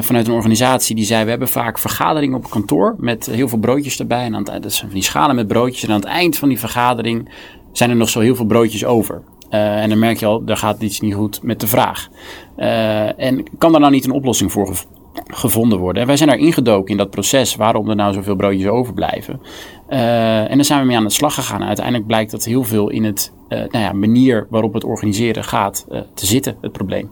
vanuit 0.00 0.26
een 0.26 0.32
organisatie 0.34 0.94
die 0.96 1.04
zei: 1.04 1.24
We 1.24 1.30
hebben 1.30 1.48
vaak 1.48 1.78
vergaderingen 1.78 2.36
op 2.36 2.50
kantoor 2.50 2.94
met 2.98 3.26
heel 3.26 3.48
veel 3.48 3.58
broodjes 3.58 3.98
erbij. 3.98 4.24
En 4.24 4.34
aan 4.34 4.48
het, 4.50 4.62
dat 4.62 4.72
zijn 4.72 4.86
van 4.90 4.98
die 4.98 5.02
schalen 5.08 5.36
met 5.36 5.46
broodjes. 5.46 5.82
En 5.82 5.90
aan 5.90 6.00
het 6.00 6.08
eind 6.08 6.36
van 6.38 6.48
die 6.48 6.58
vergadering 6.58 7.28
zijn 7.76 7.90
er 7.90 7.96
nog 7.96 8.08
zo 8.08 8.20
heel 8.20 8.36
veel 8.36 8.46
broodjes 8.46 8.84
over. 8.84 9.22
Eh, 9.50 9.82
en 9.82 9.88
dan 9.88 9.98
merk 9.98 10.18
je 10.18 10.26
al, 10.26 10.44
daar 10.44 10.56
gaat 10.56 10.82
iets 10.82 11.00
niet 11.00 11.14
goed 11.14 11.42
met 11.42 11.60
de 11.60 11.66
vraag. 11.66 12.08
Eh, 12.56 13.20
en 13.20 13.44
kan 13.58 13.72
daar 13.72 13.80
nou 13.80 13.92
niet 13.92 14.04
een 14.04 14.10
oplossing 14.10 14.52
voor 14.52 14.66
gev- 14.66 14.84
gevonden 15.26 15.78
worden? 15.78 16.02
En 16.02 16.08
wij 16.08 16.16
zijn 16.16 16.28
daar 16.28 16.38
ingedoken 16.38 16.90
in 16.90 16.96
dat 16.96 17.10
proces 17.10 17.56
waarom 17.56 17.90
er 17.90 17.96
nou 17.96 18.12
zoveel 18.12 18.36
broodjes 18.36 18.66
overblijven. 18.66 19.40
Eh, 19.88 20.50
en 20.50 20.56
daar 20.56 20.64
zijn 20.64 20.80
we 20.80 20.86
mee 20.86 20.96
aan 20.96 21.04
de 21.04 21.10
slag 21.10 21.34
gegaan. 21.34 21.64
Uiteindelijk 21.64 22.06
blijkt 22.06 22.30
dat 22.30 22.44
heel 22.44 22.64
veel 22.64 22.90
in 22.90 23.04
het 23.04 23.32
nou 23.48 23.78
ja, 23.78 23.92
manier 23.92 24.46
waarop 24.50 24.72
het 24.72 24.84
organiseren 24.84 25.44
gaat 25.44 25.86
te 26.14 26.26
zitten, 26.26 26.56
het 26.60 26.72
probleem. 26.72 27.10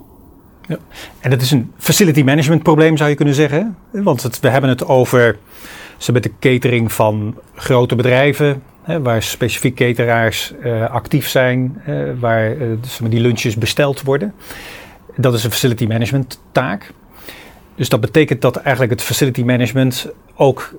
En 1.21 1.30
dat 1.30 1.40
is 1.40 1.50
een 1.50 1.73
facility 1.76 2.23
management 2.23 2.62
probleem 2.62 2.97
zou 2.97 3.11
je 3.11 3.16
kunnen 3.16 3.35
zeggen. 3.35 3.76
Want 3.90 4.23
het, 4.23 4.40
we 4.40 4.49
hebben 4.49 4.71
het 4.71 4.87
over 4.87 5.38
ze 5.97 6.12
met 6.12 6.23
de 6.23 6.33
catering 6.40 6.92
van 6.92 7.35
grote 7.54 7.94
bedrijven. 7.94 8.62
Hè, 8.84 9.02
waar 9.02 9.22
specifiek 9.22 9.74
cateraars 9.74 10.52
eh, 10.62 10.90
actief 10.90 11.28
zijn. 11.28 11.80
eh, 11.84 11.96
waar 12.20 12.50
eh, 12.50 12.68
die 13.08 13.20
lunches 13.20 13.56
besteld 13.56 14.02
worden. 14.02 14.34
Dat 15.16 15.34
is 15.34 15.44
een 15.44 15.50
facility 15.50 15.86
management 15.86 16.40
taak. 16.52 16.92
Dus 17.74 17.88
dat 17.88 18.00
betekent 18.00 18.40
dat 18.40 18.56
eigenlijk 18.56 18.90
het 18.90 19.02
facility 19.02 19.42
management 19.42 20.08
ook... 20.34 20.74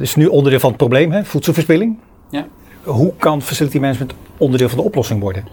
is 0.00 0.14
nu 0.14 0.26
onderdeel 0.26 0.60
van 0.60 0.68
het 0.68 0.78
probleem, 0.78 1.12
hè, 1.12 1.24
voedselverspilling. 1.24 1.98
Ja. 2.30 2.46
Hoe 2.82 3.12
kan 3.16 3.42
facility 3.42 3.78
management 3.78 4.14
onderdeel 4.38 4.68
van 4.68 4.78
de 4.78 4.84
oplossing 4.84 5.20
worden? 5.20 5.44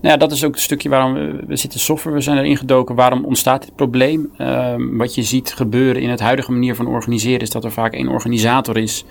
Nou 0.00 0.14
ja, 0.14 0.16
dat 0.16 0.32
is 0.32 0.44
ook 0.44 0.54
het 0.54 0.62
stukje 0.62 0.88
waarom 0.88 1.14
we, 1.46 1.56
zitten 1.56 1.80
software, 1.80 2.16
we 2.16 2.22
zijn 2.22 2.38
erin 2.38 2.56
gedoken. 2.56 2.94
Waarom 2.94 3.24
ontstaat 3.24 3.62
dit 3.62 3.74
probleem? 3.76 4.30
Ehm, 4.36 4.96
wat 4.96 5.14
je 5.14 5.22
ziet 5.22 5.52
gebeuren 5.52 6.02
in 6.02 6.10
het 6.10 6.20
huidige 6.20 6.52
manier 6.52 6.74
van 6.74 6.86
organiseren 6.86 7.40
is 7.40 7.50
dat 7.50 7.64
er 7.64 7.72
vaak 7.72 7.92
één 7.92 8.08
organisator 8.08 8.76
is. 8.76 9.04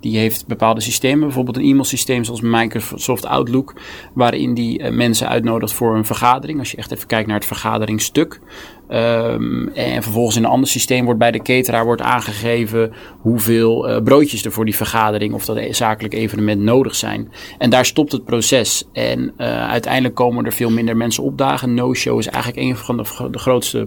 Die 0.00 0.18
heeft 0.18 0.46
bepaalde 0.46 0.80
systemen, 0.80 1.20
bijvoorbeeld 1.20 1.56
een 1.56 1.64
e-mailsysteem 1.64 2.24
zoals 2.24 2.40
Microsoft 2.40 3.26
Outlook, 3.26 3.74
waarin 4.14 4.54
die 4.54 4.78
eh, 4.78 4.92
mensen 4.92 5.28
uitnodigt 5.28 5.72
voor 5.72 5.96
een 5.96 6.04
vergadering. 6.04 6.58
Als 6.58 6.70
je 6.70 6.76
echt 6.76 6.92
even 6.92 7.06
kijkt 7.06 7.26
naar 7.26 7.36
het 7.36 7.46
vergaderingsstuk. 7.46 8.40
Ehm, 8.88 9.68
en 9.68 10.02
vervolgens 10.02 10.36
in 10.36 10.44
een 10.44 10.50
ander 10.50 10.68
systeem 10.68 11.04
wordt 11.04 11.18
bij 11.18 11.30
de 11.30 11.42
cateraar 11.42 11.84
wordt 11.84 12.02
aangegeven 12.02 12.92
hoeveel 13.20 13.88
eh, 13.88 14.02
broodjes 14.02 14.44
er 14.44 14.52
voor 14.52 14.64
die 14.64 14.76
vergadering 14.76 15.34
of 15.34 15.44
dat 15.44 15.76
zakelijk 15.76 16.14
evenement 16.14 16.60
nodig 16.60 16.94
zijn. 16.94 17.32
En 17.58 17.70
daar 17.70 17.86
stopt 17.86 18.12
het 18.12 18.24
proces. 18.24 18.73
En 18.92 19.32
eh, 19.36 19.68
uiteindelijk 19.68 20.14
komen 20.14 20.44
er 20.44 20.52
veel 20.52 20.70
minder 20.70 20.96
mensen 20.96 21.22
opdagen. 21.22 21.74
No-show 21.74 22.18
is 22.18 22.26
eigenlijk 22.26 22.66
een 22.66 22.76
van 22.76 22.96
de, 22.96 23.30
de 23.30 23.38
grootste 23.38 23.86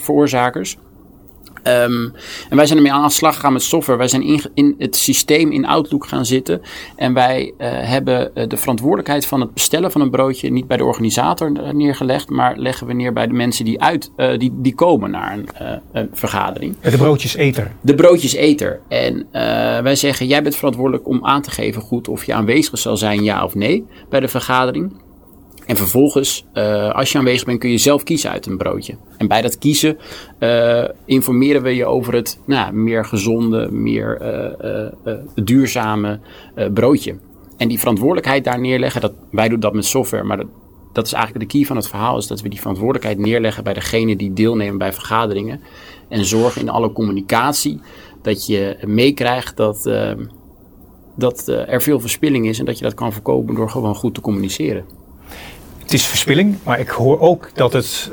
veroorzakers. 0.00 0.76
Ehm, 1.66 2.08
en 2.48 2.56
wij 2.56 2.66
zijn 2.66 2.78
ermee 2.78 2.92
aan 2.92 3.02
de 3.02 3.10
slag 3.10 3.34
gegaan 3.34 3.52
met 3.52 3.62
software. 3.62 3.98
Wij 3.98 4.08
zijn 4.08 4.22
in, 4.22 4.40
in 4.54 4.74
het 4.78 4.96
systeem 4.96 5.52
in 5.52 5.66
Outlook 5.66 6.06
gaan 6.06 6.26
zitten. 6.26 6.60
En 6.96 7.14
wij 7.14 7.52
eh, 7.58 7.68
hebben 7.70 8.34
eh, 8.34 8.48
de 8.48 8.56
verantwoordelijkheid 8.56 9.26
van 9.26 9.40
het 9.40 9.54
bestellen 9.54 9.92
van 9.92 10.00
een 10.00 10.10
broodje 10.10 10.50
niet 10.50 10.66
bij 10.66 10.76
de 10.76 10.84
organisator 10.84 11.52
eh, 11.52 11.72
neergelegd. 11.72 12.30
Maar 12.30 12.56
leggen 12.56 12.86
we 12.86 12.92
neer 12.92 13.12
bij 13.12 13.26
de 13.26 13.32
mensen 13.32 13.64
die, 13.64 13.82
uit, 13.82 14.10
die, 14.38 14.52
die 14.54 14.74
komen 14.74 15.10
naar 15.10 15.32
een, 15.32 15.48
een 15.92 16.10
vergadering. 16.12 16.74
De 16.80 16.96
broodjeseter. 16.96 17.72
De 17.80 17.94
broodjeseter. 17.94 18.80
En 18.88 19.26
wij 19.82 19.96
zeggen, 19.96 20.26
jij 20.26 20.42
bent 20.42 20.56
verantwoordelijk 20.56 21.08
om 21.08 21.26
aan 21.26 21.42
te 21.42 21.50
geven 21.50 21.82
goed 21.82 22.08
of 22.08 22.24
je 22.24 22.34
aanwezig 22.34 22.78
zal 22.78 22.96
zijn, 22.96 23.24
ja 23.24 23.44
of 23.44 23.54
nee, 23.54 23.86
bij 24.08 24.20
de 24.20 24.28
vergadering. 24.28 24.92
En 25.66 25.76
vervolgens, 25.76 26.44
eh, 26.52 26.94
als 26.94 27.12
je 27.12 27.18
aanwezig 27.18 27.44
bent, 27.44 27.58
kun 27.58 27.70
je 27.70 27.78
zelf 27.78 28.02
kiezen 28.02 28.30
uit 28.30 28.46
een 28.46 28.56
broodje. 28.56 28.96
En 29.16 29.28
bij 29.28 29.42
dat 29.42 29.58
kiezen 29.58 29.98
eh, 30.38 30.84
informeren 31.04 31.62
we 31.62 31.74
je 31.74 31.86
over 31.86 32.14
het 32.14 32.40
nou, 32.44 32.72
meer 32.72 33.04
gezonde, 33.04 33.70
meer 33.70 34.20
eh, 34.20 35.14
duurzame 35.34 36.20
broodje. 36.74 37.18
En 37.56 37.68
die 37.68 37.78
verantwoordelijkheid 37.78 38.44
daar 38.44 38.60
neerleggen, 38.60 39.00
dat, 39.00 39.12
wij 39.30 39.48
doen 39.48 39.60
dat 39.60 39.74
met 39.74 39.84
software, 39.84 40.24
maar 40.24 40.36
dat, 40.36 40.46
dat 40.92 41.06
is 41.06 41.12
eigenlijk 41.12 41.50
de 41.50 41.58
key 41.58 41.66
van 41.66 41.76
het 41.76 41.88
verhaal, 41.88 42.18
is 42.18 42.26
dat 42.26 42.40
we 42.40 42.48
die 42.48 42.60
verantwoordelijkheid 42.60 43.18
neerleggen 43.18 43.64
bij 43.64 43.74
degene 43.74 44.16
die 44.16 44.32
deelnemen 44.32 44.78
bij 44.78 44.92
vergaderingen. 44.92 45.60
En 46.08 46.24
zorgen 46.24 46.60
in 46.60 46.68
alle 46.68 46.92
communicatie 46.92 47.80
dat 48.22 48.46
je 48.46 48.76
meekrijgt 48.84 49.56
dat, 49.56 49.90
dat 51.16 51.48
er 51.48 51.82
veel 51.82 52.00
verspilling 52.00 52.46
is 52.48 52.58
en 52.58 52.64
dat 52.64 52.78
je 52.78 52.84
dat 52.84 52.94
kan 52.94 53.12
voorkomen 53.12 53.54
door 53.54 53.70
gewoon 53.70 53.94
goed 53.94 54.14
te 54.14 54.20
communiceren. 54.20 54.84
Het 55.78 55.92
is 55.92 56.06
verspilling, 56.06 56.58
maar 56.62 56.78
ik 56.78 56.88
hoor 56.88 57.20
ook 57.20 57.50
dat 57.54 57.72
het 57.72 58.10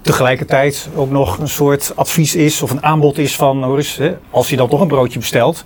tegelijkertijd 0.00 0.88
ook 0.94 1.10
nog 1.10 1.38
een 1.38 1.48
soort 1.48 1.92
advies 1.96 2.34
is 2.34 2.62
of 2.62 2.70
een 2.70 2.82
aanbod 2.82 3.18
is 3.18 3.36
van, 3.36 3.62
hoor 3.62 3.76
eens, 3.76 3.96
hè, 3.96 4.16
als 4.30 4.50
je 4.50 4.56
dan 4.56 4.68
toch 4.68 4.80
een 4.80 4.88
broodje 4.88 5.18
bestelt, 5.18 5.64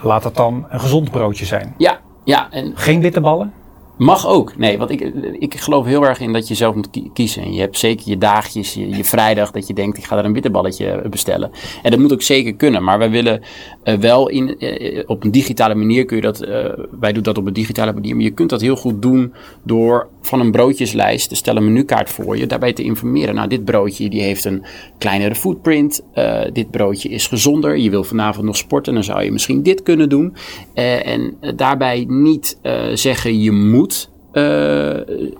laat 0.00 0.24
het 0.24 0.36
dan 0.36 0.66
een 0.68 0.80
gezond 0.80 1.10
broodje 1.10 1.44
zijn. 1.44 1.74
Ja, 1.78 2.00
ja, 2.24 2.50
en 2.50 2.72
Geen 2.74 3.00
witte 3.00 3.20
ballen? 3.20 3.52
Mag 3.98 4.26
ook. 4.26 4.56
Nee, 4.56 4.78
want 4.78 4.90
ik, 4.90 5.00
ik 5.38 5.54
geloof 5.54 5.86
heel 5.86 6.06
erg 6.06 6.20
in 6.20 6.32
dat 6.32 6.48
je 6.48 6.54
zelf 6.54 6.74
moet 6.74 6.90
ki- 6.90 7.10
kiezen. 7.12 7.42
En 7.42 7.52
je 7.52 7.60
hebt 7.60 7.78
zeker 7.78 8.08
je 8.08 8.18
dagjes, 8.18 8.74
je, 8.74 8.88
je 8.96 9.04
vrijdag, 9.04 9.50
dat 9.50 9.66
je 9.66 9.74
denkt, 9.74 9.98
ik 9.98 10.04
ga 10.04 10.18
er 10.18 10.24
een 10.24 10.32
bitterballetje 10.32 11.02
bestellen. 11.10 11.50
En 11.82 11.90
dat 11.90 12.00
moet 12.00 12.12
ook 12.12 12.22
zeker 12.22 12.54
kunnen. 12.54 12.84
Maar 12.84 12.98
wij 12.98 13.10
willen 13.10 13.42
eh, 13.82 13.94
wel 13.94 14.28
in, 14.28 14.58
eh, 14.58 15.02
op 15.06 15.24
een 15.24 15.30
digitale 15.30 15.74
manier 15.74 16.04
kun 16.04 16.16
je 16.16 16.22
dat, 16.22 16.40
eh, 16.40 16.64
wij 17.00 17.12
doen 17.12 17.22
dat 17.22 17.38
op 17.38 17.46
een 17.46 17.52
digitale 17.52 17.92
manier. 17.92 18.14
Maar 18.14 18.24
je 18.24 18.30
kunt 18.30 18.50
dat 18.50 18.60
heel 18.60 18.76
goed 18.76 19.02
doen 19.02 19.32
door 19.62 20.08
van 20.28 20.40
een 20.40 20.50
broodjeslijst 20.50 21.28
te 21.28 21.34
stellen, 21.34 21.62
een 21.62 21.72
menukaart 21.72 22.10
voor 22.10 22.36
je, 22.36 22.46
daarbij 22.46 22.72
te 22.72 22.82
informeren. 22.82 23.34
Nou, 23.34 23.48
dit 23.48 23.64
broodje 23.64 24.08
die 24.08 24.22
heeft 24.22 24.44
een 24.44 24.64
kleinere 24.98 25.34
footprint. 25.34 26.02
eh, 26.12 26.40
dit 26.52 26.70
broodje 26.70 27.08
is 27.08 27.26
gezonder. 27.26 27.78
Je 27.78 27.90
wil 27.90 28.04
vanavond 28.04 28.46
nog 28.46 28.56
sporten, 28.56 28.94
dan 28.94 29.04
zou 29.04 29.22
je 29.22 29.32
misschien 29.32 29.62
dit 29.62 29.82
kunnen 29.82 30.08
doen. 30.08 30.34
Eh, 30.74 31.06
en 31.06 31.36
eh, 31.40 31.52
daarbij 31.56 32.04
niet 32.08 32.58
zeggen 32.94 33.40
je 33.40 33.52
moet 33.52 34.10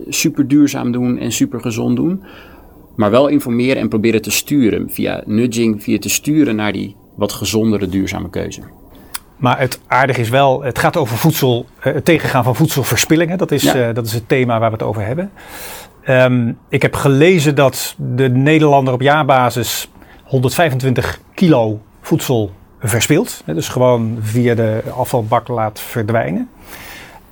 super 0.09 0.49
duurzaam 0.49 0.93
doen 0.93 1.19
en 1.19 1.33
super 1.33 1.61
gezond 1.61 1.97
doen. 1.97 2.23
Maar 2.97 3.11
wel 3.11 3.29
informeren 3.29 3.77
en 3.77 3.89
proberen 3.89 4.23
te 4.23 4.31
sturen 4.31 4.91
via 4.91 5.23
nudging, 5.27 5.83
via 5.83 5.99
te 5.99 6.09
sturen 6.09 6.57
naar 6.57 6.73
die 6.73 6.97
wat 7.17 7.33
gezondere 7.33 7.89
duurzame 7.89 8.31
keuze. 8.31 8.61
Maar 9.39 9.59
het 9.59 9.81
aardige 9.87 10.21
is 10.21 10.29
wel, 10.29 10.63
het 10.63 10.79
gaat 10.79 10.97
over 10.97 11.17
voedsel, 11.17 11.67
eh, 11.81 11.95
het 11.95 12.05
tegengaan 12.05 12.45
van 12.45 12.57
voedselverspilling. 12.57 13.31
Hè? 13.31 13.37
Dat, 13.37 13.51
is, 13.51 13.63
Ja. 13.63 13.75
eh, 13.89 13.95
dat 13.95 14.07
is 14.07 14.13
het 14.13 14.29
thema 14.29 14.59
waar 14.59 14.71
we 14.71 14.77
het 14.77 14.85
over 14.87 15.07
hebben. 15.07 15.31
Ehm, 16.03 16.53
ik 16.69 16.83
heb 16.83 16.95
gelezen 16.95 17.55
dat 17.55 17.95
de 17.99 18.29
Nederlander 18.31 18.95
op 18.95 19.01
jaarbasis 19.01 19.91
125 20.25 21.21
kilo 21.35 21.81
voedsel 22.01 22.51
verspilt. 22.81 23.43
Hè, 23.45 23.55
Dus 23.55 23.69
gewoon 23.69 24.19
via 24.21 24.55
de 24.55 24.83
afvalbak 24.97 25.49
laat 25.49 25.81
verdwijnen. 25.81 26.49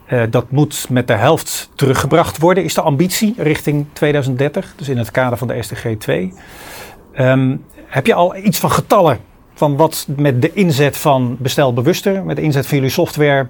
Eh, 0.07 0.23
dat 0.31 0.51
moet 0.51 0.87
met 0.91 1.07
de 1.07 1.13
helft 1.15 1.71
teruggebracht 1.75 2.39
worden, 2.39 2.65
is 2.65 2.75
de 2.75 2.81
ambitie 2.81 3.35
richting 3.39 3.87
2030. 3.93 4.73
Dus 4.77 4.89
in 4.89 4.99
het 4.99 5.11
kader 5.11 5.39
van 5.39 5.49
de 5.49 5.63
SDG 5.63 5.97
2. 5.99 6.33
Ehm, 7.13 7.57
heb 7.87 8.07
je 8.07 8.15
al 8.15 8.37
iets 8.37 8.59
van 8.59 8.71
getallen 8.71 9.19
van 9.57 9.77
wat 9.77 10.07
met 10.17 10.43
de 10.43 10.53
inzet 10.53 10.97
van 10.97 11.37
Bestel 11.39 11.73
Bewuster, 11.73 12.25
met 12.25 12.37
de 12.37 12.43
inzet 12.43 12.67
van 12.67 12.77
jullie 12.77 12.93
software, 12.93 13.47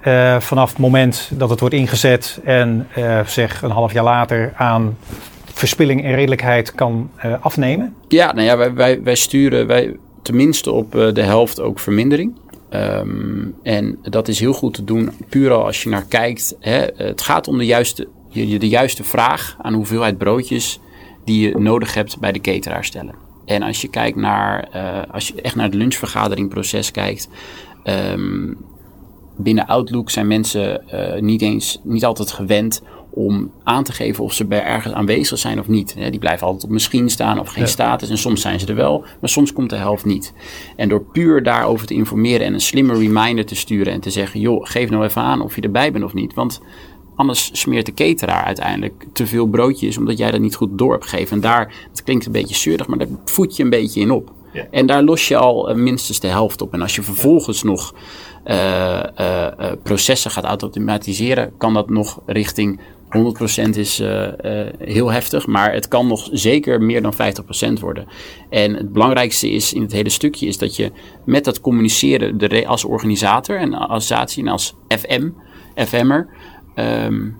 eh, 0.00 0.40
vanaf 0.40 0.68
het 0.68 0.78
moment 0.78 1.30
dat 1.34 1.50
het 1.50 1.60
wordt 1.60 1.74
ingezet 1.74 2.40
en 2.44 2.86
eh, 2.94 3.26
zeg 3.26 3.62
een 3.62 3.70
half 3.70 3.92
jaar 3.92 4.04
later 4.04 4.52
aan 4.56 4.96
verspilling 5.52 6.04
en 6.04 6.14
redelijkheid 6.14 6.74
kan 6.74 7.10
eh, 7.16 7.34
afnemen? 7.40 7.94
Ja, 8.08 8.32
nou 8.32 8.46
ja, 8.46 8.56
wij, 8.56 8.74
wij, 8.74 9.02
wij 9.02 9.14
sturen 9.14 9.66
wij, 9.66 9.96
tenminste 10.22 10.72
op 10.72 10.92
de 10.92 11.22
helft 11.22 11.60
ook 11.60 11.78
vermindering. 11.78 12.32
Ehm, 12.68 13.46
en 13.62 13.98
dat 14.02 14.28
is 14.28 14.40
heel 14.40 14.52
goed 14.52 14.74
te 14.74 14.84
doen, 14.84 15.10
puur 15.28 15.52
al 15.52 15.64
als 15.64 15.82
je 15.82 15.88
naar 15.88 16.04
kijkt. 16.08 16.56
Hè, 16.60 16.86
het 16.94 17.22
gaat 17.22 17.48
om 17.48 17.58
de 17.58 17.66
juiste, 17.66 18.08
de 18.32 18.68
juiste 18.68 19.04
vraag 19.04 19.56
aan 19.62 19.74
hoeveelheid 19.74 20.18
broodjes 20.18 20.80
die 21.24 21.48
je 21.48 21.58
nodig 21.58 21.94
hebt 21.94 22.18
bij 22.18 22.32
de 22.32 22.40
cateraar 22.40 22.84
stellen. 22.84 23.27
En 23.48 23.62
als 23.62 23.80
je 23.80 23.88
kijkt 23.88 24.16
naar, 24.16 24.68
eh, 24.72 25.14
als 25.14 25.28
je 25.28 25.40
echt 25.42 25.54
naar 25.54 25.64
het 25.64 25.74
lunchvergaderingproces 25.74 26.90
kijkt. 26.90 27.28
ehm, 27.84 28.54
binnen 29.36 29.66
Outlook 29.66 30.10
zijn 30.10 30.26
mensen 30.26 30.88
eh, 30.88 31.20
niet 31.20 31.42
eens, 31.42 31.80
niet 31.82 32.04
altijd 32.04 32.32
gewend 32.32 32.82
om 33.10 33.52
aan 33.64 33.84
te 33.84 33.92
geven 33.92 34.24
of 34.24 34.32
ze 34.32 34.44
bij 34.44 34.62
ergens 34.62 34.94
aanwezig 34.94 35.38
zijn 35.38 35.58
of 35.58 35.68
niet. 35.68 35.96
Die 36.10 36.18
blijven 36.18 36.46
altijd 36.46 36.64
op 36.64 36.70
misschien 36.70 37.10
staan 37.10 37.40
of 37.40 37.48
geen 37.48 37.68
status. 37.68 38.10
En 38.10 38.18
soms 38.18 38.40
zijn 38.40 38.60
ze 38.60 38.66
er 38.66 38.74
wel, 38.74 39.04
maar 39.20 39.30
soms 39.30 39.52
komt 39.52 39.70
de 39.70 39.76
helft 39.76 40.04
niet. 40.04 40.32
En 40.76 40.88
door 40.88 41.04
puur 41.04 41.42
daarover 41.42 41.86
te 41.86 41.94
informeren 41.94 42.46
en 42.46 42.54
een 42.54 42.60
slimme 42.60 42.94
reminder 42.98 43.46
te 43.46 43.54
sturen 43.54 43.92
en 43.92 44.00
te 44.00 44.10
zeggen: 44.10 44.40
joh, 44.40 44.66
geef 44.66 44.90
nou 44.90 45.04
even 45.04 45.22
aan 45.22 45.40
of 45.40 45.54
je 45.54 45.60
erbij 45.60 45.92
bent 45.92 46.04
of 46.04 46.14
niet. 46.14 46.34
Want 46.34 46.60
anders 47.18 47.50
smeert 47.52 47.86
de 47.86 47.94
cateraar 47.94 48.44
uiteindelijk 48.44 49.04
te 49.12 49.26
veel 49.26 49.46
broodjes 49.46 49.98
omdat 49.98 50.18
jij 50.18 50.30
dat 50.30 50.40
niet 50.40 50.54
goed 50.54 50.78
door 50.78 50.92
hebt 50.92 51.06
gegeven. 51.06 51.36
En 51.36 51.40
daar, 51.40 51.74
het 51.90 52.02
klinkt 52.02 52.26
een 52.26 52.32
beetje 52.32 52.54
zeurig, 52.54 52.86
maar 52.86 52.98
daar 52.98 53.08
voed 53.24 53.56
je 53.56 53.62
een 53.62 53.70
beetje 53.70 54.00
in 54.00 54.10
op. 54.10 54.32
En 54.70 54.86
daar 54.86 55.02
los 55.02 55.28
je 55.28 55.36
al 55.36 55.68
eh, 55.68 55.76
minstens 55.76 56.20
de 56.20 56.26
helft 56.26 56.62
op. 56.62 56.72
En 56.72 56.82
als 56.82 56.94
je 56.94 57.02
vervolgens 57.02 57.62
nog 57.62 57.94
uh, 58.46 59.02
uh, 59.20 59.46
processen 59.82 60.30
gaat 60.30 60.44
automatiseren, 60.44 61.52
kan 61.56 61.74
dat 61.74 61.90
nog 61.90 62.20
richting 62.26 62.80
100% 63.66 63.68
is 63.70 64.02
heel 64.78 65.10
heftig, 65.10 65.46
maar 65.46 65.72
het 65.72 65.88
kan 65.88 66.06
nog 66.06 66.28
zeker 66.32 66.82
meer 66.82 67.02
dan 67.02 67.14
50% 67.14 67.80
worden. 67.80 68.06
En 68.50 68.74
het 68.74 68.92
belangrijkste 68.92 69.50
is 69.50 69.72
in 69.72 69.82
het 69.82 69.92
hele 69.92 70.08
stukje 70.08 70.46
is 70.46 70.58
dat 70.58 70.76
je 70.76 70.92
met 71.24 71.44
dat 71.44 71.60
communiceren 71.60 72.38
de 72.38 72.66
als 72.66 72.84
organisator 72.84 73.58
en 73.58 73.74
associatie 73.74 74.42
en 74.42 74.48
als 74.48 74.74
FM, 74.88 75.30
FM'er, 75.74 76.28
um, 76.78 77.36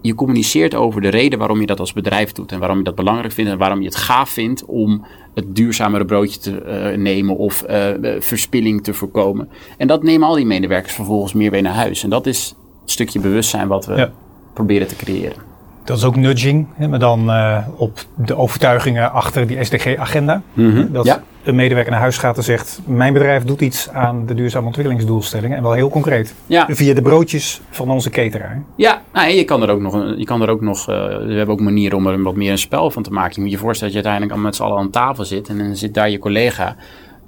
je 0.00 0.14
communiceert 0.14 0.74
over 0.74 1.00
de 1.00 1.08
reden 1.08 1.38
waarom 1.38 1.60
je 1.60 1.66
dat 1.66 1.80
als 1.80 1.92
bedrijf 1.92 2.32
doet 2.32 2.52
en 2.52 2.58
waarom 2.58 2.78
je 2.78 2.84
dat 2.84 2.94
belangrijk 2.94 3.32
vindt 3.32 3.50
en 3.50 3.58
waarom 3.58 3.78
je 3.80 3.84
het 3.84 3.96
gaaf 3.96 4.30
vindt 4.30 4.64
om 4.64 5.04
het 5.34 5.56
duurzamere 5.56 6.04
broodje 6.04 6.40
te 6.40 6.62
uh, 6.92 6.98
nemen 6.98 7.36
of 7.36 7.64
uh, 7.70 7.86
verspilling 8.18 8.82
te 8.82 8.94
voorkomen. 8.94 9.48
En 9.76 9.86
dat 9.86 10.02
nemen 10.02 10.28
al 10.28 10.34
die 10.34 10.46
medewerkers 10.46 10.94
vervolgens 10.94 11.32
meer 11.32 11.50
weer 11.50 11.62
naar 11.62 11.74
huis. 11.74 12.02
En 12.02 12.10
dat 12.10 12.26
is 12.26 12.54
het 12.80 12.90
stukje 12.90 13.20
bewustzijn 13.20 13.68
wat 13.68 13.86
we 13.86 13.94
ja. 13.94 14.10
proberen 14.52 14.86
te 14.86 14.96
creëren. 14.96 15.48
Dat 15.84 15.98
is 15.98 16.04
ook 16.04 16.16
nudging, 16.16 16.66
hè, 16.74 16.88
maar 16.88 16.98
dan 16.98 17.30
uh, 17.30 17.66
op 17.76 18.04
de 18.14 18.36
overtuigingen 18.36 19.12
achter 19.12 19.46
die 19.46 19.64
SDG-agenda. 19.64 20.42
Mm 20.52 20.72
-hmm. 20.72 20.92
Dat 20.92 21.04
ja. 21.04 21.22
Een 21.42 21.54
medewerker 21.54 21.92
naar 21.92 22.00
huis 22.00 22.18
gaat 22.18 22.36
en 22.36 22.42
zegt: 22.42 22.80
Mijn 22.84 23.12
bedrijf 23.12 23.44
doet 23.44 23.60
iets 23.60 23.88
aan 23.88 24.26
de 24.26 24.34
duurzame 24.34 24.66
ontwikkelingsdoelstellingen. 24.66 25.56
En 25.56 25.62
wel 25.62 25.72
heel 25.72 25.88
concreet. 25.88 26.34
Ja. 26.46 26.66
Via 26.70 26.94
de 26.94 27.02
broodjes 27.02 27.60
van 27.70 27.90
onze 27.90 28.10
cateraar. 28.10 28.62
Ja, 28.76 29.02
nou, 29.12 29.30
je 29.30 29.44
kan 29.44 29.62
er 29.62 29.70
ook 29.70 29.80
nog. 29.80 30.14
Je 30.16 30.24
kan 30.24 30.42
er 30.42 30.48
ook 30.48 30.60
nog 30.60 30.88
uh, 30.88 30.96
we 31.06 31.34
hebben 31.34 31.54
ook 31.54 31.60
manieren 31.60 31.98
om 31.98 32.06
er 32.06 32.22
wat 32.22 32.36
meer 32.36 32.50
een 32.50 32.58
spel 32.58 32.90
van 32.90 33.02
te 33.02 33.10
maken. 33.10 33.34
Je 33.34 33.40
moet 33.40 33.50
je 33.50 33.58
voorstellen 33.58 33.94
dat 33.94 34.02
je 34.02 34.08
uiteindelijk 34.08 34.32
al 34.32 34.46
met 34.46 34.56
z'n 34.56 34.62
allen 34.62 34.78
aan 34.78 34.90
tafel 34.90 35.24
zit. 35.24 35.48
En 35.48 35.58
dan 35.58 35.76
zit 35.76 35.94
daar 35.94 36.10
je 36.10 36.18
collega. 36.18 36.76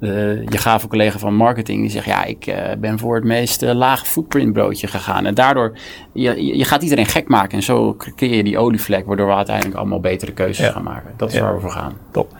Uh, 0.03 0.41
je 0.49 0.57
gave 0.57 0.87
collega 0.87 1.17
van 1.19 1.35
marketing 1.35 1.81
die 1.81 1.89
zegt: 1.89 2.05
Ja, 2.05 2.23
ik 2.23 2.47
uh, 2.47 2.55
ben 2.79 2.99
voor 2.99 3.15
het 3.15 3.23
meest 3.23 3.63
uh, 3.63 3.73
lage 3.73 4.05
footprint 4.05 4.53
broodje 4.53 4.87
gegaan. 4.87 5.25
En 5.25 5.33
daardoor, 5.33 5.77
je, 6.13 6.57
je 6.57 6.63
gaat 6.65 6.83
iedereen 6.83 7.05
gek 7.05 7.27
maken. 7.27 7.57
En 7.57 7.63
zo 7.63 7.95
creëer 8.15 8.35
je 8.35 8.43
die 8.43 8.57
olievlek, 8.57 9.05
waardoor 9.05 9.27
we 9.27 9.33
uiteindelijk 9.33 9.75
allemaal 9.77 9.99
betere 9.99 10.31
keuzes 10.31 10.65
Ja. 10.65 10.71
gaan 10.71 10.83
maken. 10.83 11.11
Dat 11.17 11.29
is 11.29 11.35
Ja. 11.35 11.41
waar 11.41 11.53
we 11.55 11.59
voor 11.61 11.71
gaan. 11.71 11.93
Top. 12.11 12.31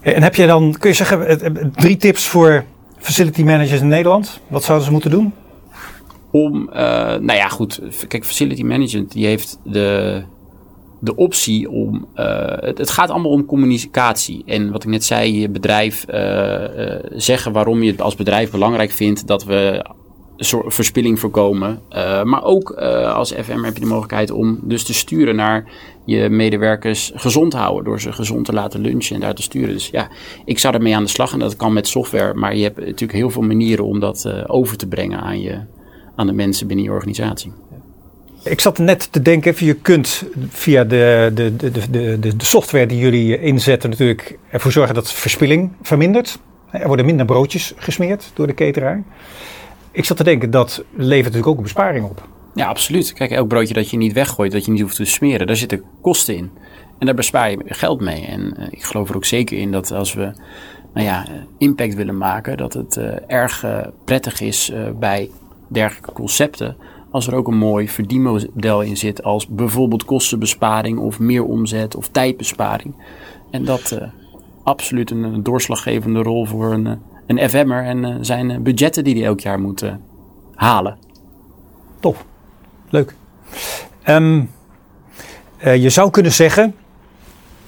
En 0.00 0.22
heb 0.22 0.34
je 0.34 0.46
dan, 0.46 0.74
kun 0.78 0.90
je 0.90 0.96
zeggen, 0.96 1.26
eh, 1.26 1.46
eh, 1.46 1.54
drie 1.74 1.96
tips 1.96 2.26
voor 2.28 2.64
facility 2.98 3.42
managers 3.42 3.80
in 3.80 3.88
Nederland? 3.88 4.40
Wat 4.46 4.64
zouden 4.64 4.86
ze 4.86 4.92
moeten 4.92 5.10
doen? 5.10 5.32
Om, 6.30 6.68
eh, 6.72 6.82
nou 7.04 7.32
ja, 7.32 7.48
goed. 7.48 7.80
Kijk, 8.08 8.24
facility 8.24 8.62
management 8.62 9.12
die 9.12 9.26
heeft 9.26 9.58
de, 9.64 10.22
de 11.00 11.16
optie 11.16 11.70
om. 11.70 12.08
eh, 12.14 12.74
het, 12.76 12.90
gaat 12.90 13.10
allemaal 13.10 13.30
om 13.30 13.44
communicatie. 13.44 14.42
En 14.46 14.72
wat 14.72 14.82
ik 14.82 14.90
net 14.90 15.04
zei, 15.04 15.40
je 15.40 15.48
bedrijf 15.48 16.04
eh, 16.04 16.94
eh, 16.94 17.04
zeggen 17.14 17.52
waarom 17.52 17.82
je 17.82 17.90
het 17.90 18.00
als 18.00 18.16
bedrijf 18.16 18.50
belangrijk 18.50 18.90
vindt 18.90 19.26
dat 19.26 19.44
we 19.44 19.84
verspilling 20.66 21.20
voorkomen. 21.20 21.80
Maar 22.24 22.44
ook 22.44 22.70
als 23.14 23.32
FM 23.32 23.62
heb 23.62 23.74
je 23.74 23.80
de 23.80 23.86
mogelijkheid 23.86 24.30
om 24.30 24.58
dus 24.62 24.84
te 24.84 24.94
sturen 24.94 25.36
naar 25.36 25.70
je 26.04 26.28
medewerkers 26.28 27.12
gezond 27.14 27.52
houden. 27.52 27.84
Door 27.84 28.00
ze 28.00 28.12
gezond 28.12 28.44
te 28.44 28.52
laten 28.52 28.80
lunchen 28.80 29.14
en 29.14 29.20
daar 29.20 29.34
te 29.34 29.42
sturen. 29.42 29.74
Dus 29.74 29.88
ja, 29.88 30.08
ik 30.44 30.58
zou 30.58 30.74
ermee 30.74 30.96
aan 30.96 31.04
de 31.04 31.10
slag 31.10 31.32
en 31.32 31.38
dat 31.38 31.56
kan 31.56 31.72
met 31.72 31.88
software. 31.88 32.34
Maar 32.34 32.56
je 32.56 32.62
hebt 32.62 32.78
natuurlijk 32.78 33.12
heel 33.12 33.30
veel 33.30 33.42
manieren 33.42 33.84
om 33.84 34.00
dat 34.00 34.46
over 34.46 34.76
te 34.76 34.88
brengen 34.88 35.20
aan, 35.20 35.40
je, 35.40 35.60
aan 36.16 36.26
de 36.26 36.32
mensen 36.32 36.66
binnen 36.66 36.84
je 36.84 36.92
organisatie. 36.92 37.52
Ik 38.48 38.60
zat 38.60 38.78
net 38.78 39.12
te 39.12 39.22
denken, 39.22 39.54
je 39.66 39.74
kunt 39.74 40.24
via 40.48 40.84
de, 40.84 41.30
de, 41.34 41.56
de, 41.56 41.90
de, 41.90 42.18
de, 42.18 42.44
software 42.44 42.86
die 42.86 42.98
jullie 42.98 43.40
inzetten 43.40 43.90
natuurlijk 43.90 44.38
ervoor 44.50 44.72
zorgen 44.72 44.94
dat 44.94 45.12
verspilling 45.12 45.72
vermindert. 45.82 46.38
Er 46.70 46.86
worden 46.86 47.06
minder 47.06 47.26
broodjes 47.26 47.72
gesmeerd 47.76 48.30
door 48.34 48.46
de 48.46 48.54
cateraar. 48.54 49.02
Ik 49.90 50.04
zat 50.04 50.16
te 50.16 50.24
denken, 50.24 50.50
dat 50.50 50.84
levert 50.94 51.24
natuurlijk 51.24 51.46
ook 51.46 51.56
een 51.56 51.62
besparing 51.62 52.04
op. 52.04 52.28
Ja, 52.54 52.66
absoluut. 52.66 53.12
Kijk, 53.12 53.30
elk 53.30 53.48
broodje 53.48 53.74
dat 53.74 53.90
je 53.90 53.96
niet 53.96 54.12
weggooit, 54.12 54.52
dat 54.52 54.64
je 54.64 54.70
niet 54.70 54.80
hoeft 54.80 54.96
te 54.96 55.04
smeren, 55.04 55.46
daar 55.46 55.56
zitten 55.56 55.82
kosten 56.00 56.36
in. 56.36 56.50
En 56.98 57.06
daar 57.06 57.14
bespaar 57.14 57.50
je 57.50 57.58
geld 57.66 58.00
mee. 58.00 58.26
En 58.26 58.56
eh, 58.56 58.66
ik 58.70 58.82
geloof 58.82 59.08
er 59.08 59.16
ook 59.16 59.24
zeker 59.24 59.58
in 59.58 59.72
dat 59.72 59.90
als 59.90 60.14
we 60.14 60.32
nou 60.94 61.06
ja, 61.06 61.26
eh, 61.26 61.32
impact 61.58 61.94
willen 61.94 62.16
maken, 62.16 62.56
dat 62.56 62.72
het 62.72 62.96
eh, 62.96 63.14
erg 63.26 63.64
prettig 64.04 64.40
is 64.40 64.72
bij 64.98 65.30
dergelijke 65.68 66.12
concepten. 66.12 66.76
Als 67.10 67.26
er 67.26 67.34
ook 67.34 67.48
een 67.48 67.56
mooi 67.56 67.88
verdienmodel 67.88 68.82
in 68.82 68.96
zit, 68.96 69.22
als 69.22 69.46
bijvoorbeeld 69.46 70.04
kostenbesparing 70.04 70.98
of 70.98 71.18
meer 71.18 71.44
omzet 71.44 71.96
of 71.96 72.08
tijdbesparing. 72.08 72.94
En 73.50 73.64
dat 73.64 73.90
eh 73.90 74.08
absoluut 74.68 75.10
een, 75.10 75.42
doorslaggevende 75.42 76.22
rol 76.22 76.44
voor 76.44 76.72
een, 76.72 76.86
eh, 76.86 76.92
een 77.26 77.48
FM'er 77.48 77.84
en 77.84 78.04
eh, 78.04 78.14
zijn 78.20 78.62
budgetten 78.62 79.04
die 79.04 79.14
hij 79.14 79.24
elk 79.24 79.40
jaar 79.40 79.60
moet 79.60 79.84
halen. 80.54 80.98
Top, 82.00 82.24
leuk. 82.90 83.14
Ehm, 84.02 84.42
eh, 85.56 85.82
je 85.82 85.90
zou 85.90 86.10
kunnen 86.10 86.32
zeggen, 86.32 86.74